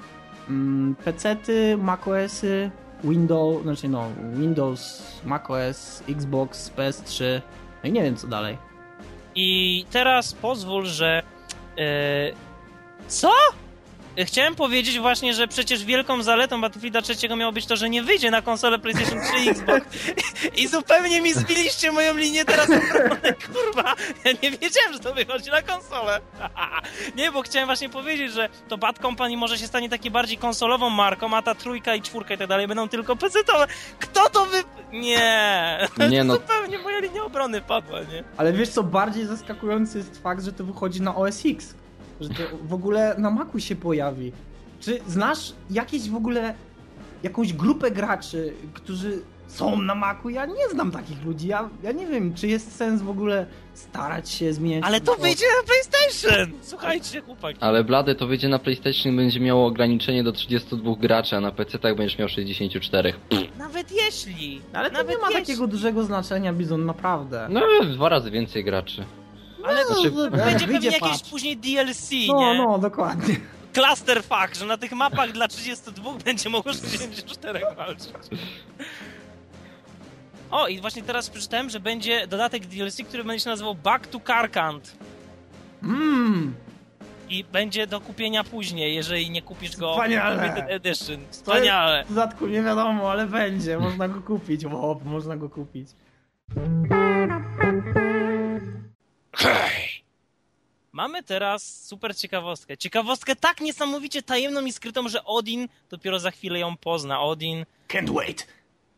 [0.50, 2.72] Mm, PC-ty, macOSy,
[3.04, 7.42] Windows, znaczy no, Windows, macOS, Xbox, PS3,
[7.84, 8.58] no i nie wiem co dalej.
[9.36, 11.24] I teraz pozwól, że.
[11.78, 12.32] E,
[13.08, 13.32] co?
[14.18, 18.04] E, Chciałem powiedzieć właśnie, że przecież wielką zaletą Battlefielda trzeciego miało być to, że nie
[18.04, 19.82] wyjdzie na konsolę PlayStation 3 i Xbox.
[20.62, 23.96] I zupełnie mi zbiliście moją linię teraz obronę, kurwa.
[24.26, 26.20] Ja nie wiedziałem, że to wychodzi na konsolę.
[27.18, 30.90] nie, bo chciałem właśnie powiedzieć, że to Bad Company może się stanie takie bardziej konsolową
[30.90, 33.68] marką, a ta trójka i czwórka i tak dalej będą tylko PC-towe.
[34.00, 34.64] Kto to wy...
[34.92, 35.88] Nie.
[36.10, 36.34] Nie, no.
[36.34, 38.24] Zupełnie moja linia obrony padła, nie?
[38.38, 41.76] Ale wiesz co, bardziej zaskakujący jest fakt, że to wychodzi na OS X.
[42.24, 44.32] Że to w ogóle na Macu się pojawi.
[44.80, 46.54] Czy znasz jakieś w ogóle
[47.24, 50.30] jakąś grupę graczy, którzy są na Macu?
[50.30, 51.48] Ja nie znam takich ludzi.
[51.48, 54.84] Ja, ja nie wiem, czy jest sens w ogóle starać się zmieniać.
[54.86, 56.60] Ale to wyjdzie na PlayStation!
[56.62, 57.60] Słuchajcie, chłopaki.
[57.62, 61.52] Ale blady to wyjdzie na PlayStation i będzie miało ograniczenie do 32 graczy, a na
[61.52, 63.14] PC tak będziesz miał 64.
[63.58, 64.62] Nawet jeśli.
[64.74, 65.42] Ale to Nawet nie ma jeśli.
[65.46, 67.48] takiego dużego znaczenia, Bizon, naprawdę.
[67.50, 67.62] No,
[67.94, 69.06] dwa razy więcej graczy.
[69.64, 71.30] Ale No, Znaczy, no, będzie pewnie wyjdzie jakieś patch.
[71.32, 72.58] później DLC, No, nie?
[72.58, 73.36] no, dokładnie.
[73.74, 78.10] Clusterfuck, że na tych mapach dla 32 będzie mogło 64 walczyć.
[80.52, 84.20] O, i właśnie teraz przeczytałem, że będzie dodatek DLC, który będzie się nazywał Back to
[84.20, 84.96] Karkant.
[85.84, 86.54] Mmm,
[87.30, 90.54] I będzie do kupienia później, jeżeli nie kupisz go Wspaniale.
[90.56, 91.18] w Edition.
[91.30, 92.04] Wspaniale.
[92.06, 94.66] w dodatku nie wiadomo, ale będzie, można go kupić.
[94.66, 95.88] O, można go kupić.
[100.94, 102.78] Mamy teraz super ciekawostkę.
[102.78, 107.22] Ciekawostkę tak niesamowicie tajemną i skrytą, że Odin dopiero za chwilę ją pozna.
[107.22, 108.48] Odin Can't wait.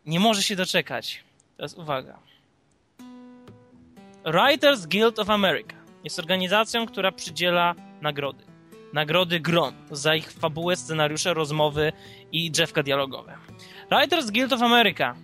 [0.05, 1.23] nie może się doczekać.
[1.57, 2.19] Teraz uwaga.
[4.25, 8.43] Writers Guild of America jest organizacją, która przydziela nagrody.
[8.93, 11.93] Nagrody grom za ich fabułę, scenariusze, rozmowy
[12.31, 13.37] i drzewka dialogowe.
[13.91, 15.15] Writers Guild of America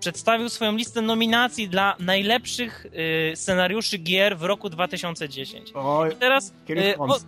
[0.00, 2.86] przedstawił swoją listę nominacji dla najlepszych
[3.32, 5.70] y, scenariuszy gier w roku 2010.
[5.74, 7.18] Oj, I teraz y, o.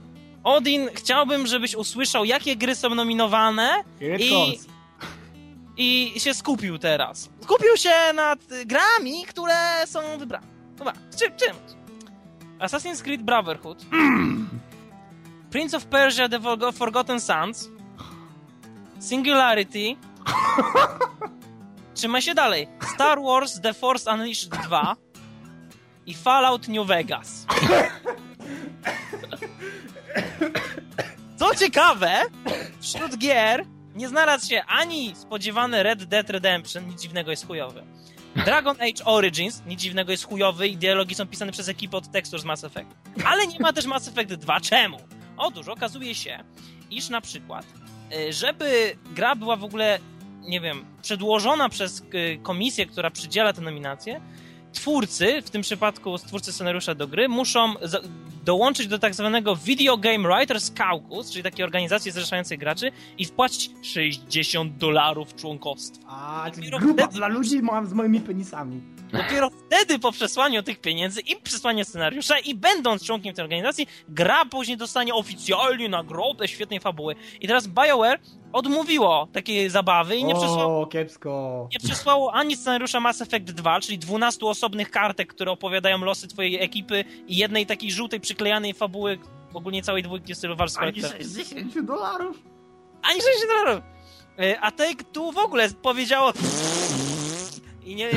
[0.44, 3.84] Odin, chciałbym, żebyś usłyszał, jakie gry są nominowane
[4.18, 4.58] i-
[5.76, 7.30] i się skupił teraz.
[7.40, 9.54] Skupił się nad grami, które
[9.86, 10.46] są wybrane.
[10.76, 11.30] Dobra, czym?
[11.36, 11.56] czym?
[12.58, 13.84] Assassin's Creed Brotherhood,
[15.50, 17.68] Prince of Persia The Forgo- Forgotten Sands,
[19.00, 19.96] Singularity,
[22.02, 24.96] trzymaj się dalej, Star Wars The Force Unleashed 2
[26.06, 27.46] i Fallout New Vegas.
[31.38, 32.22] Co ciekawe,
[32.80, 37.82] wśród gier nie znalazł się ani spodziewany Red Dead Redemption, nic dziwnego jest chujowy,
[38.36, 42.40] Dragon Age Origins, nic dziwnego, jest chujowy i dialogi są pisane przez ekipę od tekstów
[42.40, 42.90] z Mass Effect.
[43.24, 44.60] Ale nie ma też Mass Effect 2.
[44.60, 44.98] Czemu?
[45.36, 46.44] Otóż okazuje się,
[46.90, 47.66] iż na przykład,
[48.28, 49.98] y, żeby gra była w ogóle,
[50.42, 54.20] nie wiem, przedłożona przez y, komisję, która przydziela te nominacje,
[54.72, 57.74] twórcy, w tym przypadku twórcy scenariusza do gry, muszą
[58.44, 63.70] dołączyć do tak zwanego Video Game Writers Caucus, czyli takiej organizacji zrzeszającej graczy i wpłacić
[63.82, 66.08] 60 dolarów członkostwa.
[66.08, 67.18] A, czyli grupa wtedy...
[67.18, 68.80] dla ludzi z moimi penisami.
[69.12, 74.44] Dopiero wtedy po przesłaniu tych pieniędzy i przesłaniu scenariusza i będąc członkiem tej organizacji, gra
[74.44, 77.14] później dostanie oficjalnie nagrodę świetnej fabuły.
[77.40, 78.18] I teraz BioWare
[78.52, 81.68] odmówiło takiej zabawy i nie przesłało, kiepsko.
[81.72, 86.62] nie przesłało ani scenariusza Mass Effect 2, czyli 12 osobnych kartek, które opowiadają losy twojej
[86.62, 89.18] ekipy i jednej takiej żółtej przyklejanej fabuły
[89.54, 92.38] ogólnie całej dwójki stylu Wars Ani 60 dolarów.
[93.02, 93.84] Ani 60 dolarów.
[94.38, 96.32] E, a Take Two w ogóle powiedziało
[97.84, 98.10] i nie,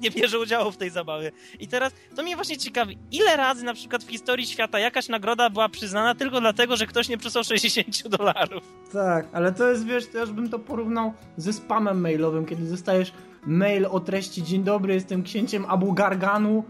[0.00, 1.32] nie bierze udziału w tej zabawie.
[1.58, 5.50] I teraz to mnie właśnie ciekawi, ile razy na przykład w historii świata jakaś nagroda
[5.50, 8.62] była przyznana tylko dlatego, że ktoś nie przysłał 60 dolarów.
[8.92, 13.12] Tak, ale to jest, wiesz, to już bym to porównał ze spamem mailowym, kiedy dostajesz
[13.46, 16.64] mail o treści Dzień dobry, jestem księciem Abu Garganu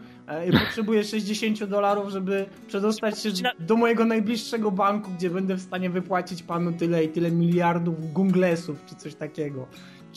[0.49, 5.91] i potrzebuję 60 dolarów, żeby przedostać się do mojego najbliższego banku, gdzie będę w stanie
[5.91, 9.67] wypłacić panu tyle i tyle miliardów gunglesów, czy coś takiego.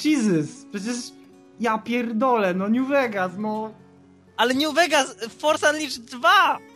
[0.06, 0.96] Jesus, przecież
[1.60, 3.74] ja pierdolę, no New Vegas, no.
[4.38, 6.73] Ale New Vegas, Force Unleashed 2!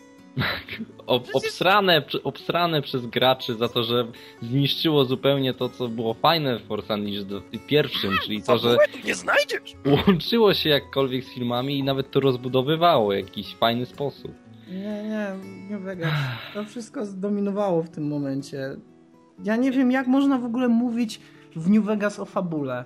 [1.08, 4.08] Ob, obsrane, obsrane przez graczy za to, że
[4.42, 7.28] zniszczyło zupełnie to, co było fajne w Force Unleashed
[7.68, 9.76] pierwszym, czyli to, że nie znajdziesz.
[10.08, 14.32] łączyło się jakkolwiek z filmami i nawet to rozbudowywało w jakiś fajny sposób.
[14.68, 15.28] Nie, nie,
[15.70, 16.14] New Vegas.
[16.54, 18.78] To wszystko zdominowało w tym momencie.
[19.44, 21.20] Ja nie wiem, jak można w ogóle mówić
[21.56, 22.86] w New Vegas o fabule.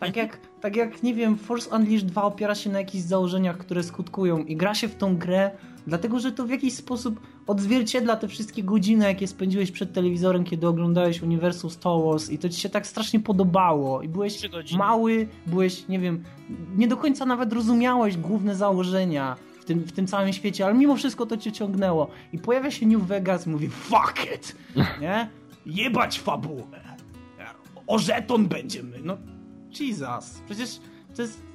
[0.00, 3.82] Tak jak, tak jak, nie wiem, Force Unleashed 2 opiera się na jakichś założeniach, które
[3.82, 5.50] skutkują i gra się w tą grę,
[5.88, 10.68] dlatego że to w jakiś sposób odzwierciedla te wszystkie godziny, jakie spędziłeś przed telewizorem, kiedy
[10.68, 14.02] oglądałeś uniwersum Star Wars i to ci się tak strasznie podobało.
[14.02, 14.40] I byłeś
[14.78, 16.24] mały, byłeś, nie wiem,
[16.76, 20.96] nie do końca nawet rozumiałeś główne założenia w tym, w tym całym świecie, ale mimo
[20.96, 22.08] wszystko to cię ciągnęło.
[22.32, 24.56] I pojawia się New Vegas i mówi fuck it,
[25.02, 25.28] nie?
[25.66, 26.80] Jebać fabułę.
[27.86, 29.16] O żeton będziemy, no
[29.80, 30.80] Jesus, przecież
[31.16, 31.47] to jest...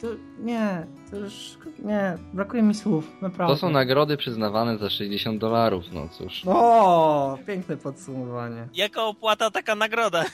[0.00, 0.06] To,
[0.38, 1.58] nie, to już...
[1.78, 3.54] Nie, brakuje mi słów, naprawdę.
[3.54, 6.42] To są nagrody przyznawane za 60 dolarów, no cóż.
[6.46, 8.68] O, piękne podsumowanie.
[8.74, 10.24] Jaka opłata, taka nagroda.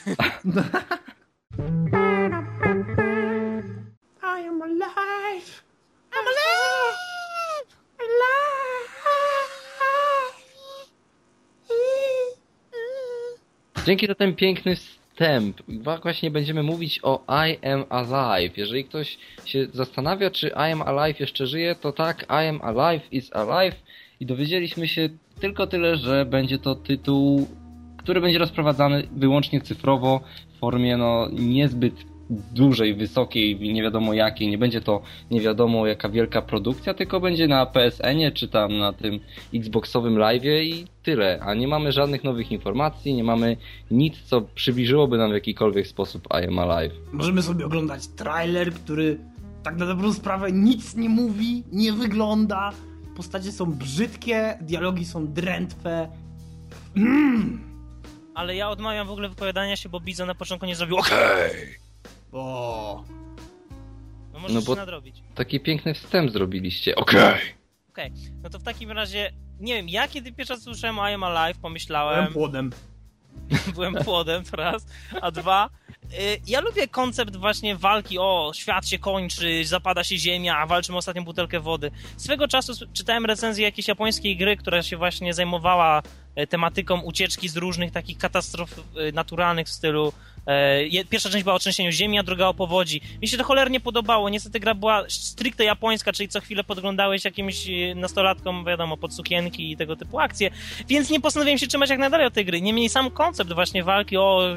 [4.23, 5.63] I am alive!
[6.11, 7.75] I'm alive!
[7.99, 8.55] Alive!
[13.85, 14.75] Dzięki za ten piękny
[15.15, 15.61] wstęp.
[16.01, 18.57] Właśnie będziemy mówić o I Am Alive.
[18.57, 23.13] Jeżeli ktoś się zastanawia, czy I Am Alive jeszcze żyje, to tak, I Am Alive
[23.13, 23.75] is Alive
[24.19, 27.47] i dowiedzieliśmy się tylko tyle, że będzie to tytuł,
[27.97, 30.21] który będzie rozprowadzany wyłącznie cyfrowo
[30.55, 36.09] w formie no niezbyt dużej, wysokiej, nie wiadomo jakiej, nie będzie to nie wiadomo jaka
[36.09, 39.19] wielka produkcja, tylko będzie na PSN-ie czy tam na tym
[39.53, 41.39] Xboxowym live'ie i tyle.
[41.41, 43.57] A nie mamy żadnych nowych informacji, nie mamy
[43.91, 46.93] nic, co przybliżyłoby nam w jakikolwiek sposób I Am Alive.
[47.11, 49.17] Możemy sobie oglądać trailer, który
[49.63, 52.71] tak na dobrą sprawę nic nie mówi, nie wygląda,
[53.15, 56.07] postacie są brzydkie, dialogi są drętwe.
[56.95, 57.59] Mm.
[58.33, 61.17] Ale ja odmawiam w ogóle wypowiadania się, bo Bizo na początku nie zrobił okej.
[61.17, 61.84] Okay.
[62.35, 63.03] O.
[64.33, 65.23] No możesz no bo nadrobić.
[65.35, 66.95] Taki piękny wstęp zrobiliście.
[66.95, 67.19] Okej.
[67.19, 67.39] Okay.
[67.89, 68.31] Okej, okay.
[68.43, 71.57] no to w takim razie, nie wiem, ja kiedy pierwszy raz słyszałem I am alive,
[71.61, 72.15] pomyślałem...
[72.15, 72.71] Byłem płodem.
[73.75, 74.85] Byłem płodem, to raz.
[75.21, 75.69] A dwa,
[76.03, 80.95] y, ja lubię koncept właśnie walki, o, świat się kończy, zapada się ziemia, a walczymy
[80.95, 81.91] o ostatnią butelkę wody.
[82.17, 86.01] Swego czasu czytałem recenzję jakiejś japońskiej gry, która się właśnie zajmowała
[86.49, 90.13] tematyką ucieczki z różnych takich katastrof e, naturalnych w stylu
[90.45, 93.01] E, pierwsza część była o trzęsieniu ziemi, a druga o powodzi.
[93.21, 94.29] Mi się to cholernie podobało.
[94.29, 99.71] Niestety gra była stricte japońska, czyli co chwilę podglądałeś jakimś e, nastolatkom, wiadomo, pod sukienki
[99.71, 100.51] i tego typu akcje,
[100.87, 102.61] więc nie postanowiłem się trzymać jak najdalej od tej gry.
[102.61, 104.55] Niemniej sam koncept właśnie walki o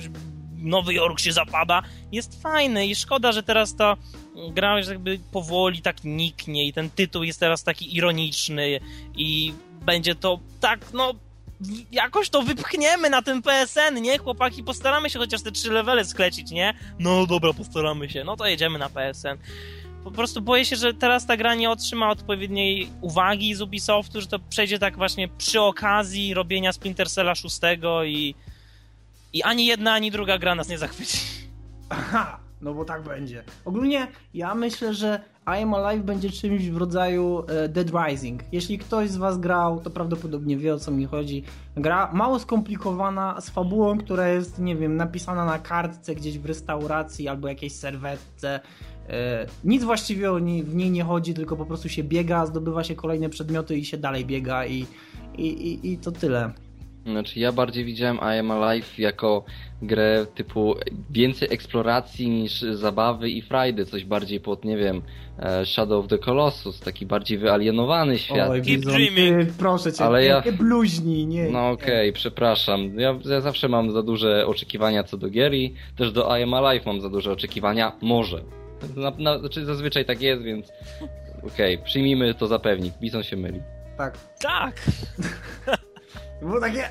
[0.58, 3.96] Nowy Jork się zapada jest fajny i szkoda, że teraz to
[4.50, 8.80] gra jakby powoli tak niknie i ten tytuł jest teraz taki ironiczny
[9.16, 9.52] i
[9.86, 11.14] będzie to tak, no
[11.92, 14.18] jakoś to wypchniemy na ten PSN, nie?
[14.18, 16.74] Chłopaki, postaramy się chociaż te trzy levely sklecić, nie?
[16.98, 18.24] No dobra, postaramy się.
[18.24, 19.38] No to jedziemy na PSN.
[20.04, 24.26] Po prostu boję się, że teraz ta gra nie otrzyma odpowiedniej uwagi z Ubisoftu, że
[24.26, 27.60] to przejdzie tak właśnie przy okazji robienia Splinter Cella 6
[28.06, 28.34] i,
[29.32, 31.18] i ani jedna, ani druga gra nas nie zachwyci.
[31.88, 33.44] Aha, No bo tak będzie.
[33.64, 35.20] Ogólnie ja myślę, że
[35.56, 38.42] I Am Alive będzie czymś w rodzaju e, Dead Rising.
[38.52, 41.42] Jeśli ktoś z was grał, to prawdopodobnie wie o co mi chodzi.
[41.76, 47.28] Gra mało skomplikowana, z fabułą, która jest, nie wiem, napisana na kartce gdzieś w restauracji
[47.28, 48.60] albo jakiejś serwetce.
[49.08, 50.32] E, nic właściwie
[50.62, 53.96] w niej nie chodzi, tylko po prostu się biega, zdobywa się kolejne przedmioty i się
[53.96, 54.86] dalej biega i,
[55.38, 56.52] i, i, i to tyle.
[57.12, 59.44] Znaczy ja bardziej widziałem I Am Alive jako
[59.82, 60.74] grę typu
[61.10, 65.02] więcej eksploracji niż zabawy i frajdy, coś bardziej pod, nie wiem,
[65.38, 68.50] e, Shadow of the Colossus, taki bardziej wyalienowany świat.
[68.50, 69.52] Oj, Keep dreaming.
[69.52, 70.42] Proszę cię, Ale ja...
[70.46, 71.50] nie bluźnij, nie.
[71.50, 73.00] No okej, okay, przepraszam.
[73.00, 76.54] Ja, ja, zawsze mam za duże oczekiwania co do gier i też do I Am
[76.54, 77.92] Alive mam za duże oczekiwania.
[78.00, 78.42] Może.
[78.96, 80.72] Na, na, znaczy zazwyczaj tak jest, więc
[81.42, 82.94] okej, okay, przyjmijmy to za pewnik.
[83.00, 83.60] Bizon się myli.
[83.98, 84.18] Tak.
[84.40, 84.80] Tak!
[86.42, 86.88] Było takie...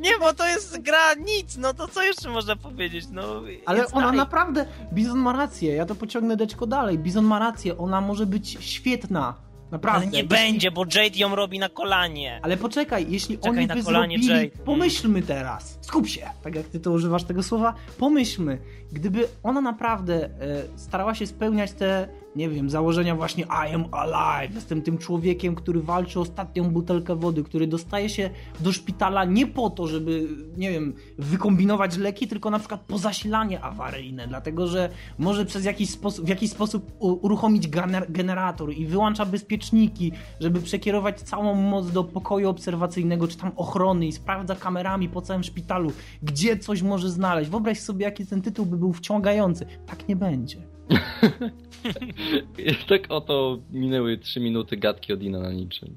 [0.00, 3.04] Nie, bo to jest gra nic, no to co jeszcze można powiedzieć?
[3.12, 3.22] No,
[3.66, 6.98] Ale ona naprawdę, Bizon ma rację, ja to pociągnę deczko dalej.
[6.98, 9.34] Bizon ma rację, ona może być świetna.
[9.70, 10.06] Naprawdę.
[10.06, 12.40] Ale nie będzie, bo Jade ją robi na kolanie.
[12.42, 14.44] Ale poczekaj, jeśli Czekaj oni by kolanie, zrobili...
[14.44, 14.64] Jade.
[14.64, 18.58] Pomyślmy teraz, skup się, tak jak ty to używasz tego słowa, pomyślmy,
[18.92, 20.30] gdyby ona naprawdę e,
[20.78, 25.80] starała się spełniać te nie wiem, założenia właśnie I am alive, jestem tym człowiekiem, który
[25.80, 30.70] walczy o ostatnią butelkę wody, który dostaje się do szpitala nie po to, żeby, nie
[30.70, 36.24] wiem, wykombinować leki, tylko na przykład po zasilanie awaryjne, dlatego że może przez jakiś sposób,
[36.24, 37.68] w jakiś sposób uruchomić
[38.08, 44.12] generator i wyłącza bezpieczniki, żeby przekierować całą moc do pokoju obserwacyjnego, czy tam ochrony i
[44.12, 47.50] sprawdza kamerami po całym szpitalu, gdzie coś może znaleźć.
[47.50, 49.66] Wyobraź sobie, jaki ten tytuł by był wciągający.
[49.86, 50.67] Tak nie będzie.
[52.88, 55.96] tak oto minęły 3 minuty gadki od Ina na niczym.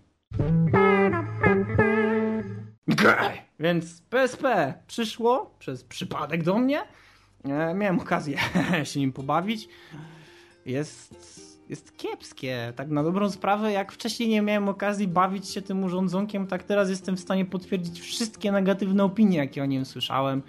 [3.59, 6.81] Więc PSP przyszło przez przypadek do mnie.
[7.43, 8.37] E, miałem okazję
[8.83, 9.69] się nim pobawić.
[10.65, 11.15] Jest,
[11.69, 12.73] jest kiepskie.
[12.75, 16.89] Tak na dobrą sprawę, jak wcześniej nie miałem okazji bawić się tym urządzonkiem, tak teraz
[16.89, 20.41] jestem w stanie potwierdzić wszystkie negatywne opinie, jakie o nim słyszałem.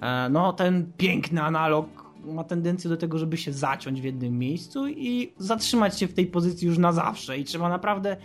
[0.00, 4.88] E, no, ten piękny analog ma tendencję do tego, żeby się zaciąć w jednym miejscu
[4.88, 8.16] i zatrzymać się w tej pozycji już na zawsze i trzeba naprawdę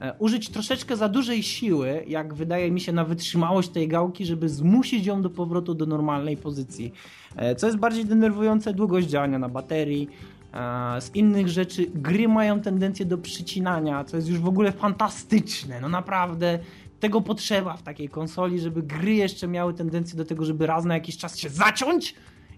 [0.00, 4.48] e, użyć troszeczkę za dużej siły, jak wydaje mi się, na wytrzymałość tej gałki, żeby
[4.48, 6.92] zmusić ją do powrotu do normalnej pozycji.
[7.36, 10.08] E, co jest bardziej denerwujące, długość działania na baterii.
[10.52, 15.80] E, z innych rzeczy, gry mają tendencję do przycinania, co jest już w ogóle fantastyczne.
[15.80, 16.58] No naprawdę,
[17.00, 20.94] tego potrzeba w takiej konsoli, żeby gry jeszcze miały tendencję do tego, żeby raz na
[20.94, 22.14] jakiś czas się zaciąć,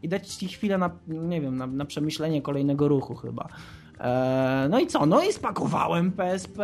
[0.07, 3.49] i dać ci chwilę na, nie wiem, na, na przemyślenie kolejnego ruchu chyba.
[4.01, 5.07] E, no i co?
[5.07, 6.59] No i spakowałem PSP,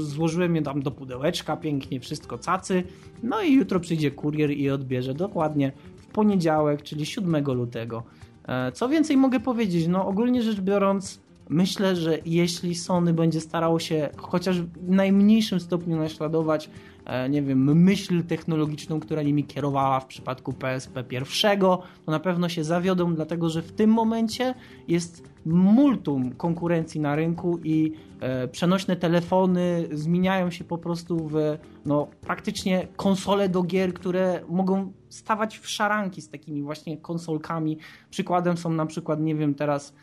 [0.00, 2.84] złożyłem je tam do pudełeczka, pięknie wszystko cacy.
[3.22, 8.02] No i jutro przyjdzie kurier i odbierze dokładnie w poniedziałek, czyli 7 lutego.
[8.48, 9.86] E, co więcej mogę powiedzieć?
[9.88, 11.21] No ogólnie rzecz biorąc,
[11.52, 16.70] myślę, że jeśli Sony będzie starało się chociaż w najmniejszym stopniu naśladować
[17.04, 22.48] E, nie wiem, myśl technologiczną, która nimi kierowała w przypadku PSP pierwszego, to na pewno
[22.48, 24.54] się zawiodą, dlatego że w tym momencie
[24.88, 31.36] jest multum konkurencji na rynku i e, przenośne telefony zmieniają się po prostu w
[31.84, 37.78] no, praktycznie konsole do gier, które mogą stawać w szaranki z takimi właśnie konsolkami.
[38.10, 39.94] Przykładem są na przykład, nie wiem, teraz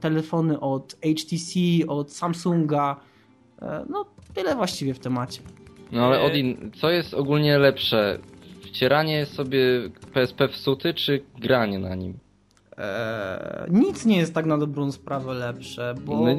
[0.00, 2.96] telefony od HTC, od Samsunga.
[3.62, 4.04] E, no,
[4.34, 5.40] tyle właściwie w temacie.
[5.92, 8.18] No ale Odin, co jest ogólnie lepsze?
[8.62, 9.58] Wcieranie sobie
[10.12, 12.18] PSP w suty, czy granie na nim?
[12.78, 16.36] Eee, nic nie jest tak na dobrą sprawę lepsze, bo no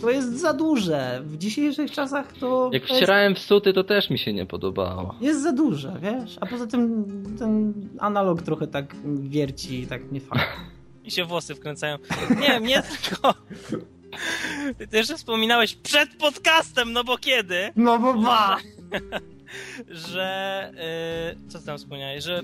[0.00, 1.22] to jest za duże.
[1.24, 2.70] W dzisiejszych czasach to...
[2.72, 5.14] Jak wcierałem w suty, to też mi się nie podobało.
[5.20, 6.38] Jest za duże, wiesz?
[6.40, 7.04] A poza tym
[7.38, 10.20] ten analog trochę tak wierci, tak nie
[11.10, 11.14] fajnie.
[11.14, 11.98] I się włosy wkręcają.
[12.40, 13.34] Nie, mnie tylko...
[14.90, 17.72] Ty jeszcze wspominałeś przed podcastem, no bo kiedy?
[17.76, 18.58] No bo ba!
[19.88, 20.72] że...
[21.36, 22.24] Yy, co ty tam wspomniałeś?
[22.24, 22.42] Że...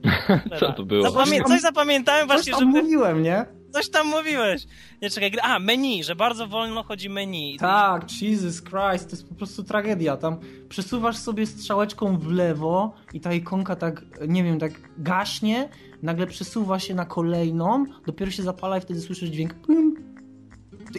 [0.60, 1.10] Co to było?
[1.10, 2.82] Zapamię coś zapamiętałem właśnie, coś tam że...
[2.82, 3.44] mówiłem, nie?
[3.72, 4.66] Coś tam mówiłeś.
[5.02, 7.56] Nie, czekaj, a, menu, że bardzo wolno chodzi menu.
[7.60, 10.16] Tak, Jesus Christ, to jest po prostu tragedia.
[10.16, 10.36] Tam
[10.68, 15.68] przesuwasz sobie strzałeczką w lewo i ta ikonka tak, nie wiem, tak gaśnie,
[16.02, 19.54] nagle przesuwa się na kolejną, dopiero się zapala i wtedy słyszysz dźwięk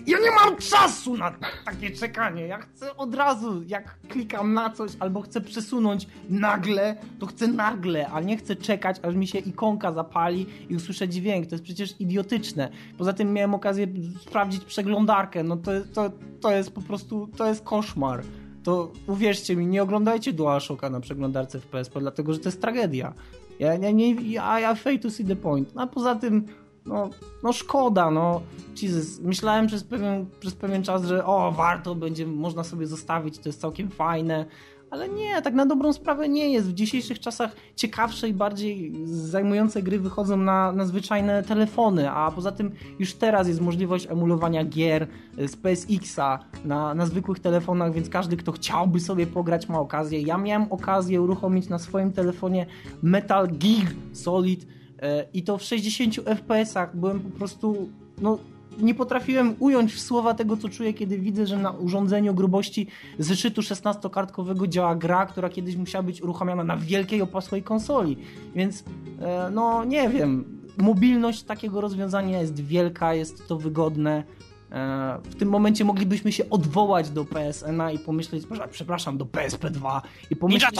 [0.07, 1.33] ja nie mam czasu na
[1.65, 2.47] takie czekanie.
[2.47, 8.07] Ja chcę od razu, jak klikam na coś albo chcę przesunąć nagle, to chcę nagle,
[8.07, 11.47] a nie chcę czekać, aż mi się ikonka zapali i usłyszę dźwięk.
[11.47, 12.69] To jest przecież idiotyczne.
[12.97, 13.88] Poza tym miałem okazję
[14.21, 15.43] sprawdzić przeglądarkę.
[15.43, 18.23] No to, to, to jest po prostu, to jest koszmar.
[18.63, 23.13] To uwierzcie mi, nie oglądajcie DualShocka na przeglądarce w PSP, dlatego że to jest tragedia.
[23.60, 25.72] Ja, ja nie, ja, ja fail to see the point.
[25.76, 26.45] A poza tym
[26.86, 27.10] no,
[27.43, 28.41] no szkoda, no.
[28.82, 33.50] Jesus, myślałem przez pewien, przez pewien czas, że o, warto będzie, można sobie zostawić, to
[33.50, 34.45] jest całkiem fajne,
[34.91, 36.69] ale nie, tak na dobrą sprawę nie jest.
[36.69, 42.52] W dzisiejszych czasach ciekawsze i bardziej zajmujące gry wychodzą na, na zwyczajne telefony, a poza
[42.52, 48.38] tym już teraz jest możliwość emulowania gier z PSX-a na, na zwykłych telefonach, więc każdy,
[48.38, 50.21] kto chciałby sobie pograć, ma okazję.
[50.21, 52.65] Ja miałem okazję uruchomić na swoim telefonie
[53.02, 54.67] Metal Gear Solid
[55.02, 56.95] e, i to w 60 FPS-ach.
[56.95, 57.89] Byłem po prostu,
[58.21, 58.38] no
[58.82, 62.88] nie potrafiłem ująć w słowa tego, co czuję, kiedy widzę, że na urządzeniu grubości
[63.20, 68.18] zeszytu 16-kartkowego działa gra, która kiedyś musiała być uruchamiana na wielkiej opasłej konsoli.
[68.56, 68.84] Więc,
[69.22, 74.24] e, no nie wiem, mobilność takiego rozwiązania jest wielka, jest to wygodne.
[74.72, 80.36] E, w tym momencie moglibyśmy się odwołać do PSN-a i pomyśleć, przepraszam, do PSP2 i
[80.36, 80.80] pomyśleć,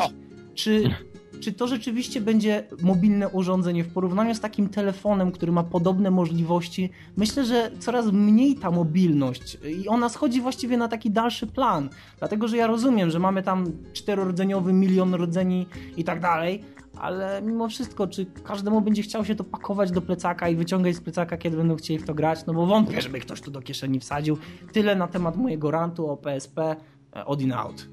[0.56, 0.96] czy
[1.40, 6.90] czy to rzeczywiście będzie mobilne urządzenie w porównaniu z takim telefonem, który ma podobne możliwości?
[7.18, 11.90] Myślę, że coraz mniej ta mobilność i ona schodzi właściwie na taki dalszy plan.
[12.20, 16.64] Dlatego, że ja rozumiem, że mamy tam czterorodzeniowy milion rodzeni i tak dalej,
[17.00, 21.02] ale mimo wszystko, czy każdemu będzie chciał się to pakować do plecaka i wyciągać z
[21.02, 22.46] plecaka, kiedy będą chcieli w to grać?
[22.46, 24.38] No bo wątpię, żeby ktoś tu do kieszeni wsadził.
[24.74, 26.76] Tyle na temat mojego rantu o PSP.
[27.16, 27.88] E, od in out.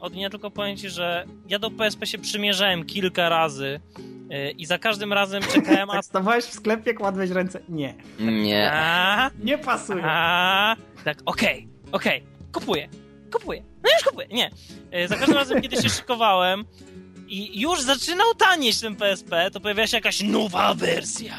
[0.00, 3.80] Od nie tylko powiem ci, że ja do PSP się przymierzałem kilka razy
[4.30, 5.90] yy, i za każdym razem czekałem...
[5.90, 6.02] a...
[6.12, 7.60] Stawałeś w sklepie, kładłeś ręce?
[7.68, 7.94] Nie.
[8.18, 8.70] Nie.
[8.72, 10.02] A, nie pasuje.
[10.04, 12.52] A, tak, okej, okay, okej, okay.
[12.52, 12.88] kupuję,
[13.32, 13.62] kupuję.
[13.84, 14.50] No już kupuję, nie.
[14.92, 16.64] Yy, za każdym razem, kiedy się szykowałem
[17.30, 21.36] i już zaczynał tanieść ten PSP, to pojawiła się jakaś nowa wersja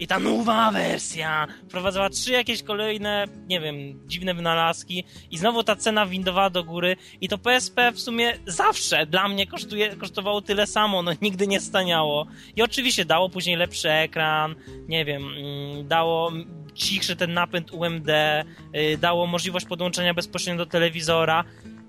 [0.00, 5.76] i ta nowa wersja wprowadzała trzy jakieś kolejne, nie wiem, dziwne wynalazki i znowu ta
[5.76, 10.66] cena windowała do góry i to PSP w sumie zawsze dla mnie kosztuje, kosztowało tyle
[10.66, 12.26] samo, no nigdy nie staniało.
[12.56, 14.54] I oczywiście dało później lepszy ekran,
[14.88, 16.32] nie wiem, mm, dało
[16.74, 18.08] cichszy ten napęd UMD,
[18.76, 21.44] y, dało możliwość podłączenia bezpośrednio do telewizora.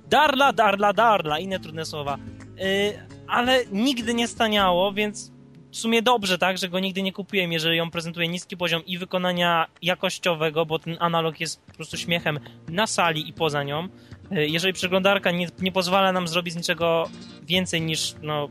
[0.10, 2.17] Darla, darla, darla, inne trudne słowa.
[2.60, 5.31] Y, ale nigdy nie staniało, więc
[5.71, 8.97] w sumie dobrze, tak, że go nigdy nie kupiłem, jeżeli on prezentuje niski poziom i
[8.97, 13.88] wykonania jakościowego, bo ten analog jest po prostu śmiechem na sali i poza nią.
[14.31, 17.09] Y, jeżeli przeglądarka nie, nie pozwala nam zrobić niczego
[17.43, 18.49] więcej niż no,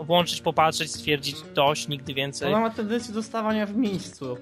[0.00, 2.48] włączyć, popatrzeć, stwierdzić dość, nigdy więcej.
[2.48, 4.36] Ona ma tendencję do stawania w miejscu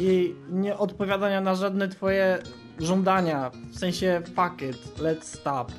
[0.00, 2.38] i nie odpowiadania na żadne twoje
[2.78, 5.72] żądania, w sensie fuck it, let's stop.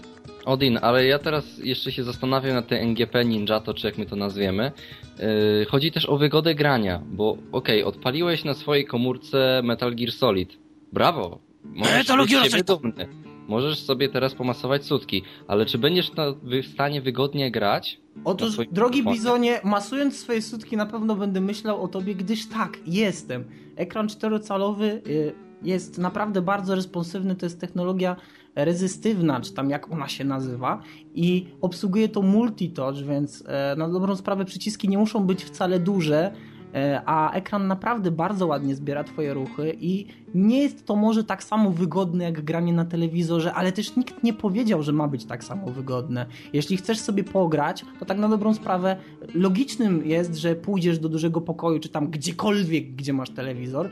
[0.46, 4.06] Odin, ale ja teraz jeszcze się zastanawiam nad tym NGP Ninja, to czy jak my
[4.06, 4.72] to nazwiemy.
[5.20, 10.12] Yy, chodzi też o wygodę grania, bo okej, okay, odpaliłeś na swojej komórce Metal Gear
[10.12, 10.58] Solid.
[10.94, 11.40] Brawo!
[11.64, 12.68] Możesz Metal Gear Solid!
[12.68, 13.08] Dumny.
[13.48, 18.00] Możesz sobie teraz pomasować sutki, ale czy będziesz na, w stanie wygodnie grać?
[18.24, 19.18] Otóż, drogi telefonie?
[19.18, 23.44] Bizonie, masując swoje sutki na pewno będę myślał o tobie, gdyż tak, jestem.
[23.76, 28.16] Ekran 4-calowy y, jest naprawdę bardzo responsywny, to jest technologia
[28.56, 30.82] rezystywna, czy tam jak ona się nazywa
[31.16, 36.32] i obsługuje to multitouch, więc e, na dobrą sprawę przyciski nie muszą być wcale duże,
[36.74, 41.44] e, a ekran naprawdę bardzo ładnie zbiera twoje ruchy i nie jest to może tak
[41.44, 45.44] samo wygodne jak granie na telewizorze, ale też nikt nie powiedział, że ma być tak
[45.44, 46.26] samo wygodne.
[46.54, 48.98] Jeśli chcesz sobie pograć, to tak na dobrą sprawę
[49.34, 53.90] logicznym jest, że pójdziesz do dużego pokoju, czy tam gdziekolwiek, gdzie masz telewizor,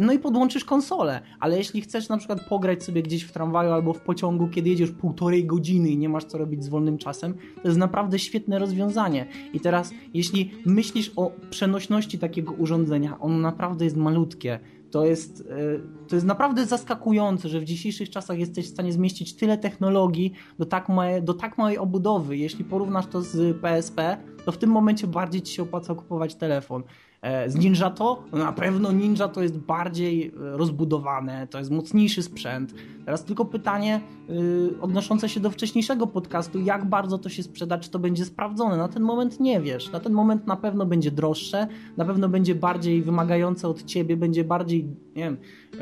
[0.00, 3.92] no i podłączysz konsolę, ale jeśli chcesz na przykład pograć sobie gdzieś w tramwaju albo
[3.92, 7.68] w pociągu, kiedy jedziesz półtorej godziny i nie masz co robić z wolnym czasem, to
[7.68, 9.26] jest naprawdę świetne rozwiązanie.
[9.52, 14.60] I teraz, jeśli myślisz o przenośności takiego urządzenia, ono naprawdę jest malutkie.
[14.90, 19.36] To jest, e, to jest naprawdę zaskakujące, że w dzisiejszych czasach jesteś w stanie zmieścić
[19.36, 22.36] tyle technologii do tak, małej, do tak małej obudowy.
[22.36, 26.82] Jeśli porównasz to z PSP, to w tym momencie bardziej ci się opłaca kupować telefon.
[27.22, 28.24] E, z Ninja to?
[28.32, 32.74] Na pewno Ninja to jest bardziej e, rozbudowane, to jest mocniejszy sprzęt.
[33.04, 37.90] Teraz tylko pytanie yy, odnoszące się do wcześniejszego podcastu, jak bardzo to się sprzeda, czy
[37.90, 38.76] to będzie sprawdzone.
[38.76, 39.92] Na ten moment nie wiesz.
[39.92, 44.44] Na ten moment na pewno będzie droższe, na pewno będzie bardziej wymagające od ciebie, będzie
[44.44, 44.84] bardziej,
[45.16, 45.36] nie wiem,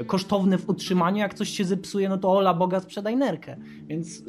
[0.07, 1.19] kosztowne w utrzymaniu.
[1.19, 3.57] Jak coś się zepsuje, no to ola Boga sprzedaj nerkę.
[3.87, 4.25] Więc,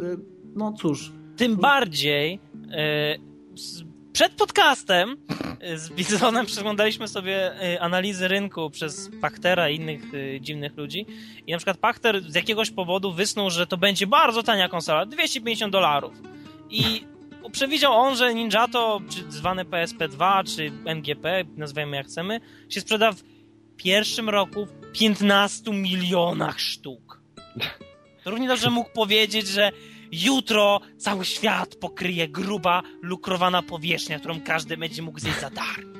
[0.55, 1.13] no cóż.
[1.37, 2.39] Tym bardziej...
[2.53, 3.90] Yy
[4.21, 5.17] przed podcastem
[5.63, 11.05] y, z Bizonem przeglądaliśmy sobie y, analizy rynku przez Pachtera i innych y, dziwnych ludzi
[11.47, 15.73] i na przykład Pachter z jakiegoś powodu wysnuł, że to będzie bardzo tania konsola, 250
[15.73, 16.13] dolarów.
[16.69, 17.05] I
[17.51, 23.23] przewidział on, że Ninjato, czy zwane PSP2, czy MGP, nazwijmy jak chcemy, się sprzeda w
[23.77, 27.21] pierwszym roku w 15 milionach sztuk.
[28.25, 29.71] Równie dobrze mógł powiedzieć, że
[30.11, 35.91] Jutro cały świat pokryje gruba, lukrowana powierzchnia, którą każdy będzie mógł zjeść za darmo.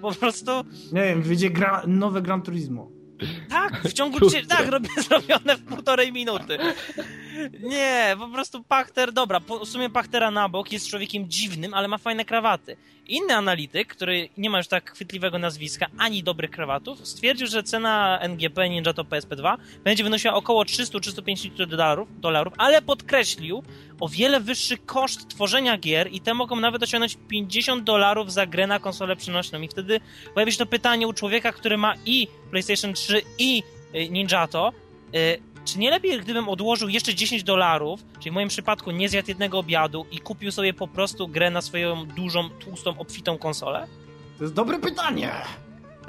[0.00, 0.50] Po prostu...
[0.92, 2.90] Nie wiem, wyjdzie gra, nowe Gran Turismo.
[3.48, 4.18] Tak, w ciągu...
[4.48, 6.58] tak, robię, zrobione w półtorej minuty.
[7.60, 11.98] Nie, po prostu Pachter, dobra, w sumie Pachtera na bok jest człowiekiem dziwnym, ale ma
[11.98, 12.76] fajne krawaty.
[13.06, 18.18] Inny analityk, który nie ma już tak chwytliwego nazwiska, ani dobrych krawatów, stwierdził, że cena
[18.20, 23.62] NGP Ninja to PSP2 będzie wynosiła około 300-350 dolarów, dolarów, ale podkreślił
[24.00, 28.66] o wiele wyższy koszt tworzenia gier i te mogą nawet osiągnąć 50 dolarów za grę
[28.66, 29.60] na konsolę przenośną.
[29.60, 30.00] I wtedy
[30.34, 33.62] pojawi się to pytanie u człowieka, który ma i PlayStation 3 i
[33.94, 34.72] y, Ninjato,
[35.14, 39.28] y, czy nie lepiej, gdybym odłożył jeszcze 10 dolarów, czyli w moim przypadku nie zjadł
[39.28, 43.86] jednego obiadu i kupił sobie po prostu grę na swoją dużą, tłustą, obfitą konsolę?
[44.38, 45.32] To jest dobre pytanie.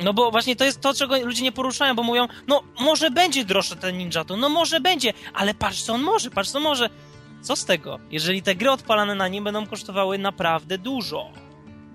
[0.03, 3.45] No bo właśnie to jest to, czego ludzie nie poruszają, bo mówią, no może będzie
[3.45, 6.89] droższe ten Ninja to, no może będzie, ale patrz co on może, patrz co może.
[7.41, 11.31] Co z tego, jeżeli te gry odpalane na nim będą kosztowały naprawdę dużo?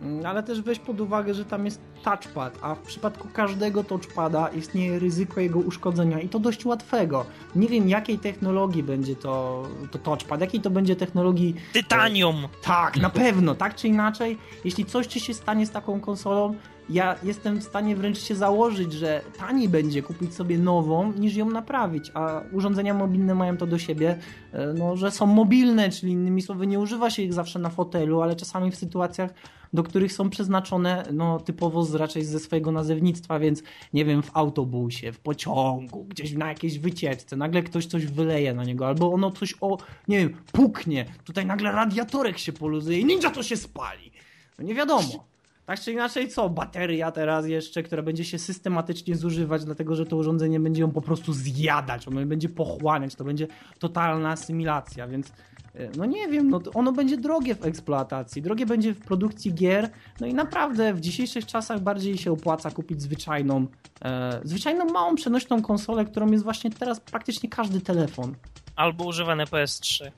[0.01, 4.49] Mm, ale też weź pod uwagę, że tam jest touchpad, a w przypadku każdego touchpada
[4.49, 7.27] istnieje ryzyko jego uszkodzenia i to dość łatwego.
[7.57, 11.55] Nie wiem jakiej technologii będzie to, to touchpad, jakiej to będzie technologii...
[11.73, 12.45] Tytanium!
[12.45, 14.39] E, tak, na pewno, tak czy inaczej.
[14.65, 16.55] Jeśli coś ci się stanie z taką konsolą,
[16.91, 21.51] ja jestem w stanie wręcz się założyć, że taniej będzie kupić sobie nową, niż ją
[21.51, 24.19] naprawić, a urządzenia mobilne mają to do siebie,
[24.53, 28.23] e, no, że są mobilne, czyli innymi słowy nie używa się ich zawsze na fotelu,
[28.23, 29.31] ale czasami w sytuacjach
[29.73, 33.63] do których są przeznaczone no, typowo z, raczej ze swojego nazewnictwa, więc
[33.93, 38.65] nie wiem, w autobusie, w pociągu, gdzieś na jakiejś wycieczce, nagle ktoś coś wyleje na
[38.65, 39.79] niego, albo ono coś o,
[40.09, 44.13] nie wiem, puknie, tutaj nagle radiatorek się poluzuje i ninja to się spali.
[44.59, 45.30] No nie wiadomo.
[45.71, 46.49] Tak czy inaczej, co?
[46.49, 51.01] Bateria teraz jeszcze, która będzie się systematycznie zużywać, dlatego że to urządzenie będzie ją po
[51.01, 53.47] prostu zjadać, ono będzie pochłaniać, to będzie
[53.79, 55.33] totalna asymilacja, więc
[55.75, 59.91] E, no nie wiem, no ono będzie drogie w eksploatacji, drogie będzie w produkcji gier,
[60.21, 63.67] no i naprawdę w dzisiejszych czasach bardziej się opłaca kupić zwyczajną,
[64.05, 68.35] e, zwyczajną małą przenośną konsolę, którą jest właśnie teraz praktycznie każdy telefon.
[68.77, 70.11] Albo używane PS3.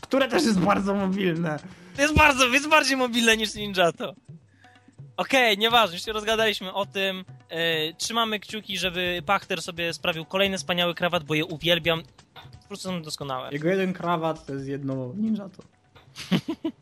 [0.00, 1.58] Które też jest bardzo mobilne.
[1.98, 4.14] Jest bardzo, jest bardziej mobilne niż Ninjato.
[5.16, 7.24] Okej, okay, nieważne, już się rozgadaliśmy o tym.
[7.50, 12.02] Yy, trzymamy kciuki, żeby Pachter sobie sprawił kolejny wspaniały krawat, bo je uwielbiam.
[12.62, 13.48] Po prostu są doskonałe.
[13.52, 15.62] Jego jeden krawat to jest jedno ninja to.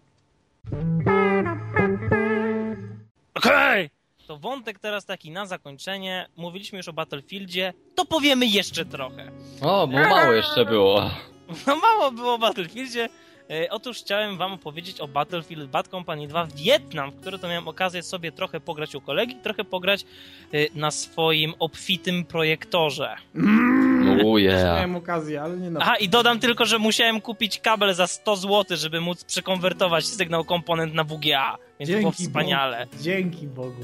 [3.35, 3.87] Okej!
[3.87, 3.91] Okay!
[4.27, 6.29] To wątek teraz taki na zakończenie.
[6.37, 9.31] Mówiliśmy już o Battlefieldzie, to powiemy jeszcze trochę.
[9.61, 11.11] O, bo mało jeszcze było.
[11.67, 13.09] No mało było o Battlefieldzie.
[13.51, 17.69] E, otóż chciałem wam opowiedzieć o Battlefield Bad Company 2 Wietnam, w który to miałem
[17.69, 20.05] okazję sobie trochę pograć u kolegi, trochę pograć
[20.53, 23.17] e, na swoim obfitym projektorze.
[23.35, 24.77] Mm, oh yeah.
[24.77, 28.37] Miałem okazję, ale nie na Aha, i dodam tylko, że musiałem kupić kabel za 100
[28.37, 32.87] zł, żeby móc przekonwertować sygnał komponent na WGA, więc Dzięki było wspaniale.
[32.87, 33.03] Bogu.
[33.03, 33.83] Dzięki Bogu.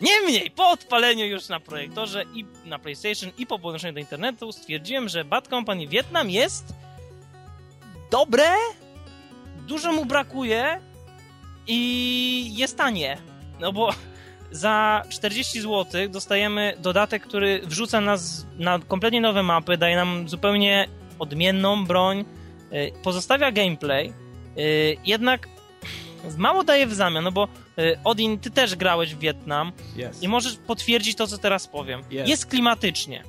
[0.00, 5.08] Niemniej, po odpaleniu już na projektorze i na PlayStation i po podłączeniu do internetu stwierdziłem,
[5.08, 6.74] że Bad Company Vietnam jest
[8.10, 8.48] dobre,
[9.66, 10.80] dużo mu brakuje
[11.66, 13.18] i jest tanie.
[13.60, 13.90] No bo
[14.50, 20.88] za 40 zł dostajemy dodatek, który wrzuca nas na kompletnie nowe mapy, daje nam zupełnie
[21.18, 22.24] odmienną broń,
[22.72, 24.12] y, pozostawia gameplay,
[24.58, 25.48] y, jednak
[26.36, 27.48] mało daje w zamian, no bo
[27.78, 30.22] y, Odin, ty też grałeś w Wietnam yes.
[30.22, 32.00] i możesz potwierdzić to, co teraz powiem.
[32.00, 32.28] Yes.
[32.28, 33.24] Jest klimatycznie.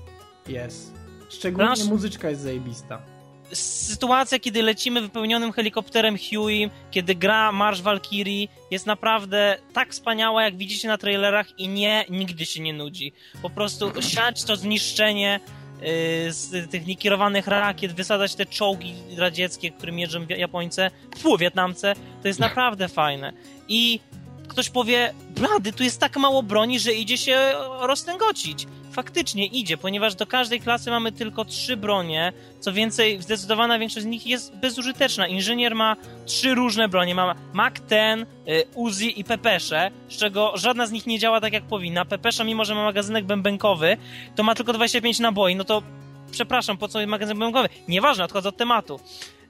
[0.47, 0.93] Jest.
[1.29, 3.18] Szczególnie muzyczka jest zajebista
[3.53, 10.57] sytuacja, kiedy lecimy wypełnionym helikopterem Huey, kiedy gra Marsz Valkyrie jest naprawdę tak wspaniała, jak
[10.57, 13.13] widzicie na trailerach i nie, nigdy się nie nudzi.
[13.41, 15.39] Po prostu siać to zniszczenie
[15.81, 15.87] yy,
[16.33, 22.39] z tych niekierowanych rakiet, wysadzać te czołgi radzieckie, którym jeżdżą Japońce, fu, Wietnamce, to jest
[22.39, 23.33] naprawdę fajne.
[23.67, 23.99] I
[24.47, 30.15] ktoś powie, blady, tu jest tak mało broni, że idzie się roztęgocić faktycznie idzie, ponieważ
[30.15, 32.33] do każdej klasy mamy tylko trzy bronie.
[32.59, 35.27] Co więcej, zdecydowana większość z nich jest bezużyteczna.
[35.27, 37.15] Inżynier ma trzy różne bronie.
[37.15, 41.63] Ma Mac-10, y, Uzi i Pepesze, z czego żadna z nich nie działa tak jak
[41.63, 42.05] powinna.
[42.05, 43.97] Pepesza, mimo że ma magazynek bębenkowy,
[44.35, 45.55] to ma tylko 25 naboi.
[45.55, 45.83] No to
[46.31, 47.69] przepraszam, po co magazyn bębenkowy?
[47.87, 48.99] Nieważne, odchodzę od tematu.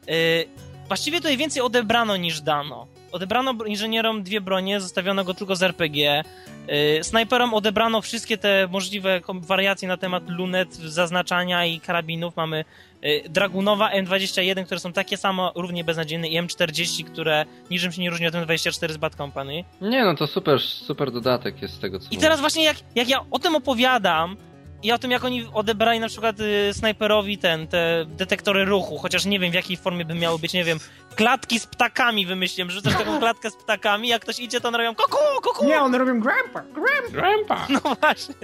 [0.08, 0.16] Yy,
[0.88, 2.88] właściwie tutaj więcej odebrano niż dano.
[3.12, 6.24] Odebrano inżynierom dwie bronie, zostawiono go tylko z RPG.
[7.00, 12.36] Y, snajperom odebrano wszystkie te możliwe wariacje na temat lunet, zaznaczania i karabinów.
[12.36, 12.66] Mamy
[13.04, 18.10] y, Dragunowa M21, które są takie samo, równie beznadziejne i M40, które niczym się nie
[18.10, 19.64] różni od M24 z Bad Company.
[19.82, 23.10] Nie no, to super, super dodatek jest z tego, co I teraz właśnie jak, jak
[23.10, 24.38] ja o tym opowiadam,
[24.84, 29.26] i o tym, jak oni odebrali na przykład y, snajperowi ten, te detektory ruchu, chociaż
[29.26, 30.80] nie wiem w jakiej formie by miały być, nie wiem,
[31.16, 34.96] klatki z ptakami wymyśliłem, rzucasz taką klatkę z ptakami, jak ktoś idzie, to one robią
[34.96, 35.66] kuku, kuku!
[35.66, 37.12] Nie, one robią grandpa, grandpa.
[37.12, 37.68] Grandpa!
[37.84, 38.36] No właśnie.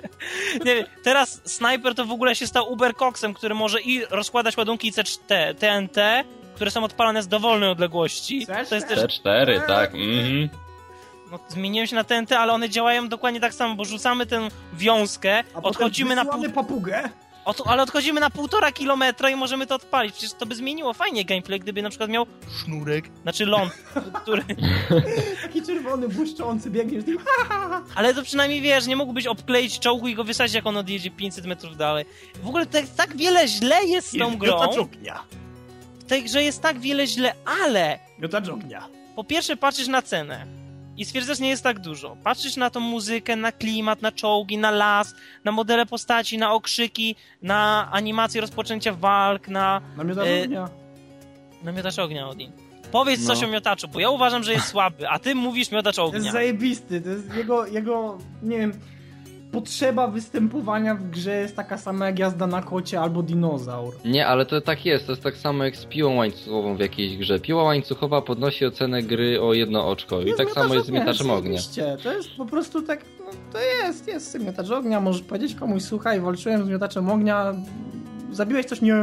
[0.65, 4.91] Nie wiem, teraz snajper to w ogóle się stał Ubercoxem, który może i rozkładać ładunki
[4.91, 5.97] C4, TNT,
[6.55, 8.47] które są odpalane z dowolnej odległości.
[8.69, 9.91] To jest też C4, tak.
[9.95, 10.64] Mhm.
[11.31, 15.43] No, zmieniłem się na TNT, ale one działają dokładnie tak samo, bo rzucamy tę wiązkę,
[15.55, 17.09] A odchodzimy na pół, papugę.
[17.45, 20.11] od, ale odchodzimy na półtora kilometra i możemy to odpalić.
[20.15, 22.25] Przecież to by zmieniło fajnie gameplay, gdyby na przykład miał
[22.57, 23.71] sznurek, znaczy ląd,
[24.21, 24.43] który...
[25.41, 27.03] Taki czerwony, błyszczący, biegniesz
[27.49, 27.81] ha.
[27.95, 31.45] Ale to przynajmniej wiesz, nie mógłbyś obkleić czołgu i go wysadzić, jak on odjedzie 500
[31.45, 32.05] metrów dalej.
[32.43, 34.55] W ogóle tak, tak wiele źle jest z tą grą.
[34.59, 35.23] Ognia.
[35.99, 38.87] W tej grze jest tak wiele źle, ale Miotacz ognia.
[39.15, 40.45] po pierwsze patrzysz na cenę
[40.97, 42.17] i stwierdzasz, nie jest tak dużo.
[42.23, 47.15] Patrzysz na tą muzykę, na klimat, na czołgi, na las, na modele postaci, na okrzyki,
[47.41, 50.69] na animację rozpoczęcia walk, na Na miotacz E, ognia.
[51.63, 52.51] na miotacz ognia, Odin.
[52.91, 53.27] Powiedz No.
[53.35, 56.15] coś o miotaczu, bo ja uważam, że jest słaby, a ty mówisz miotacz To jest
[56.15, 56.31] ognia.
[56.31, 58.79] zajebisty, to jest jego, jego, nie wiem,
[59.51, 63.93] potrzeba występowania w grze jest taka sama jak jazda na kocie albo dinozaur.
[64.05, 65.05] Nie, ale to tak jest.
[65.05, 67.39] To jest tak samo jak z piłą łańcuchową w jakiejś grze.
[67.39, 70.21] Piła łańcuchowa podnosi ocenę gry o jedno oczko.
[70.21, 71.59] I tak samo jest z miotaczem ognia.
[71.59, 75.83] Oczywiście, to jest po prostu tak, no, to jest, jest miotacz ognia, możesz powiedzieć komuś,
[75.83, 77.53] słuchaj, walczyłem z miotaczem ognia,
[78.31, 78.95] zabiłeś coś, nie...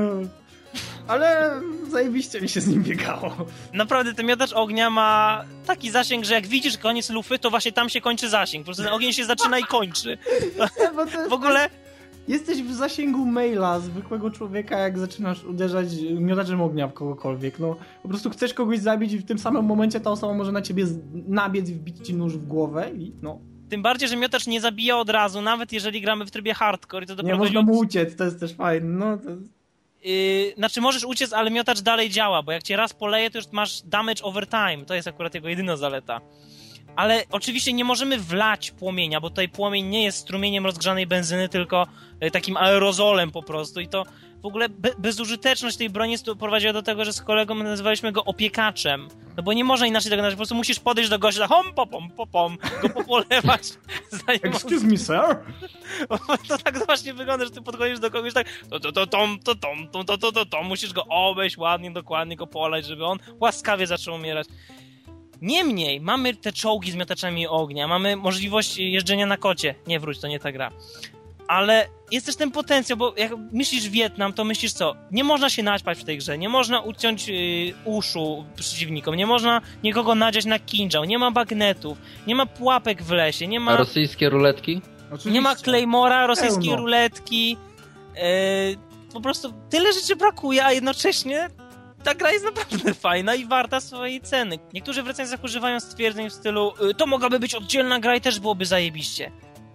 [1.09, 1.51] Ale
[1.93, 3.37] zajebiście mi się z nim biegało.
[3.73, 7.89] Naprawdę, ten miotacz ognia ma taki zasięg, że jak widzisz koniec lufy, to właśnie tam
[7.89, 8.65] się kończy zasięg.
[8.65, 10.19] Po prostu ten ogień się zaczyna i kończy.
[10.59, 11.71] Nie, W ogóle
[12.29, 17.59] Jesteś w zasięgu maila zwykłego człowieka, jak zaczynasz uderzać miotaczem ognia w kogokolwiek.
[17.59, 20.63] No, po prostu chcesz kogoś zabić i w tym samym momencie ta osoba może na
[20.63, 24.61] ciebie nabiec i wbić ci nóż w głowę i no, Tym bardziej, że miotacz nie
[24.61, 28.17] zabija od razu, nawet jeżeli gramy w trybie hardcore i to nie można mu uciec,
[28.17, 28.89] to jest też fajne.
[28.89, 29.62] No, to jest...
[30.05, 33.47] Yy, znaczy możesz uciec, ale miotacz dalej działa, bo jak cię raz poleje, to już
[33.53, 34.85] masz damage over time.
[34.87, 36.21] To jest akurat jego jedyna zaleta.
[36.97, 41.87] Ale oczywiście nie możemy wlać płomienia, bo tutaj płomień nie jest strumieniem rozgrzanej benzyny, tylko
[42.25, 44.05] y, takim aerozolem po prostu i to
[44.43, 49.09] w ogóle be bezużyteczność tej broni prowadziła do tego, że z kolegą nazywaliśmy go opiekaczem.
[49.37, 52.11] No bo nie można inaczej tego nazwać, po prostu musisz podejść do gościa, hom, popom,
[52.11, 53.63] popom, go popolewać.
[54.43, 55.39] Excuse me, sir?
[56.49, 59.55] to tak właśnie wygląda, że ty podchodzisz do kogoś tak to to to tom, to
[59.55, 63.19] tom, to to to to to musisz go obejść ładnie, dokładnie go polać, żeby on
[63.41, 64.47] łaskawie zaczął umierać.
[65.43, 69.75] Niemniej, mamy te czołgi z miotaczami ognia, mamy możliwość jeżdżenia na kocie.
[69.87, 70.73] Nie wróć, to nie ta gra.
[71.53, 74.97] Ale jest też ten potencjał, bo jak myślisz Wietnam, to myślisz co?
[75.11, 77.35] Nie można się naćpać w tej grze, nie można uciąć yy,
[77.85, 83.11] uszu przeciwnikom, nie można nikogo nadziać na kinżał, nie ma bagnetów, nie ma pułapek w
[83.11, 83.77] lesie, nie A ma...
[83.77, 84.83] rosyjskie ruletki?
[85.07, 85.31] Oczywiście.
[85.31, 86.83] Nie ma Claymora, rosyjskiej Pełno.
[86.83, 87.57] ruletki.
[88.17, 91.49] E, po prostu tyle rzeczy brakuje, a jednocześnie
[92.05, 94.59] ta gra jest naprawdę fajna i warta swojej ceny.
[94.75, 98.41] Niektórzy w recenzjach używają stwierdzeń w stylu y, to mogłaby być oddzielna gra i też
[98.41, 99.31] byłoby zajebiście.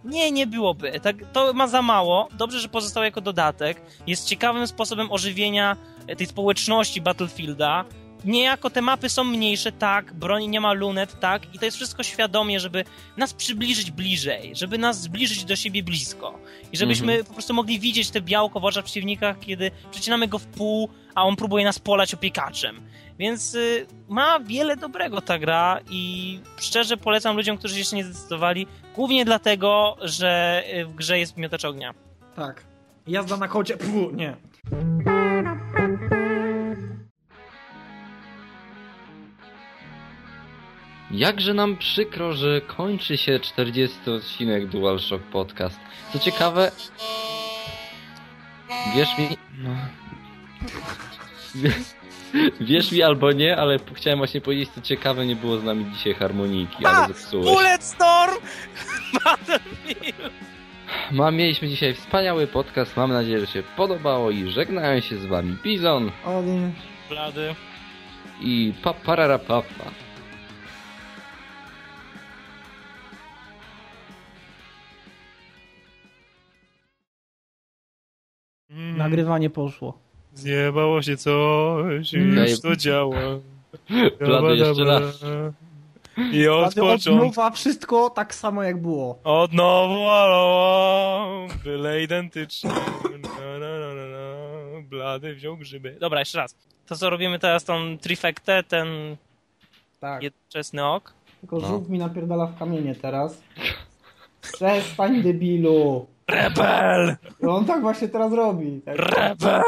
[0.05, 0.99] Nie, nie byłoby.
[0.99, 2.27] Tak, to ma za mało.
[2.37, 3.81] Dobrze, że pozostał jako dodatek.
[4.07, 5.77] Jest ciekawym sposobem ożywienia
[6.07, 7.85] e, tej społeczności Battlefielda.
[8.25, 12.03] Niejako te mapy są mniejsze, tak, broni nie ma lunet, tak, i to jest wszystko
[12.03, 12.83] świadomie, żeby
[13.17, 16.39] nas przybliżyć bliżej, żeby nas zbliżyć do siebie blisko.
[16.71, 20.45] I żebyśmy po prostu mogli widzieć te białko w oczach przeciwnika, kiedy przecinamy go w
[20.45, 22.81] pół, a on próbuje nas polać opiekaczem.
[23.19, 28.03] Więc y, ma wiele dobrego ta gra i szczerze polecam ludziom, którzy się jeszcze nie
[28.03, 31.93] zdecydowali, głównie dlatego, że y, w grze jest miotacz ognia.
[32.35, 32.63] Tak.
[33.07, 34.35] Jazda na kocie, Pfu, nie.
[41.11, 45.79] Jakże nam przykro, że kończy się 40 odcinek DualShock Podcast.
[46.13, 46.71] Co ciekawe...
[48.95, 49.37] Wierz mi...
[49.57, 49.69] No.
[52.61, 56.13] Wierz mi albo nie, ale chciałem właśnie powiedzieć, co ciekawe, nie było z nami dzisiaj
[56.13, 56.89] harmoniki, A!
[56.89, 57.45] ale zepsułeś.
[57.47, 58.35] Bulletstorm!
[59.25, 60.33] Battlefield!
[61.11, 65.57] Ma, mieliśmy dzisiaj wspaniały podcast, mam nadzieję, że się podobało i żegnają się z wami
[65.63, 66.71] Bizon Odin.
[67.09, 67.55] Blady.
[68.41, 69.91] i Papararapapa.
[78.97, 80.06] Nagrywanie poszło.
[80.37, 82.47] Zjebało się coś i Mm.
[82.47, 83.15] już to działa.
[84.19, 85.19] Blady jeszcze raz.
[86.33, 87.25] I od Od początku.
[87.25, 89.19] nowa wszystko tak samo jak było.
[89.23, 92.69] Od nowa, alo, byle identycznie.
[92.69, 94.81] Na, na, na, na, na.
[94.89, 95.97] Blady wziął grzyby.
[95.99, 96.55] Dobra, jeszcze raz.
[96.85, 98.87] To co robimy teraz, tą trifektę, ten
[99.99, 100.23] Tak.
[100.23, 101.13] jednoczesny ok.
[101.41, 101.67] Tylko No.
[101.67, 103.41] żółw mi napierdala w kamienie teraz.
[104.41, 106.07] Przestań debilu.
[106.27, 107.15] Rebel!
[107.41, 108.81] No on tak właśnie teraz robi.
[108.85, 108.95] Tak.
[108.97, 109.61] Rebel!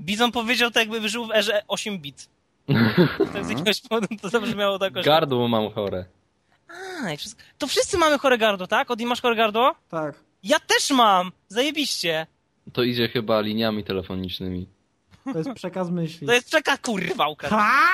[0.00, 2.28] Bizon powiedział to jakby żył w erze 8 bit.
[3.32, 4.92] Tak z jakiegoś powodu to zabrzmiało tak.
[4.92, 6.04] Gardło mam chore.
[6.68, 7.42] A, wszystko.
[7.58, 8.90] To wszyscy mamy chore gardło, tak?
[8.90, 9.74] Odi masz chore gardło?
[9.88, 10.14] tak.
[10.42, 11.32] Ja też mam!
[11.48, 12.26] Zajebiście!
[12.72, 14.68] To idzie chyba liniami telefonicznymi.
[15.32, 16.26] To jest przekaz myśli.
[16.26, 17.54] To jest czeka kurwa ukradł.
[17.56, 17.88] Ha!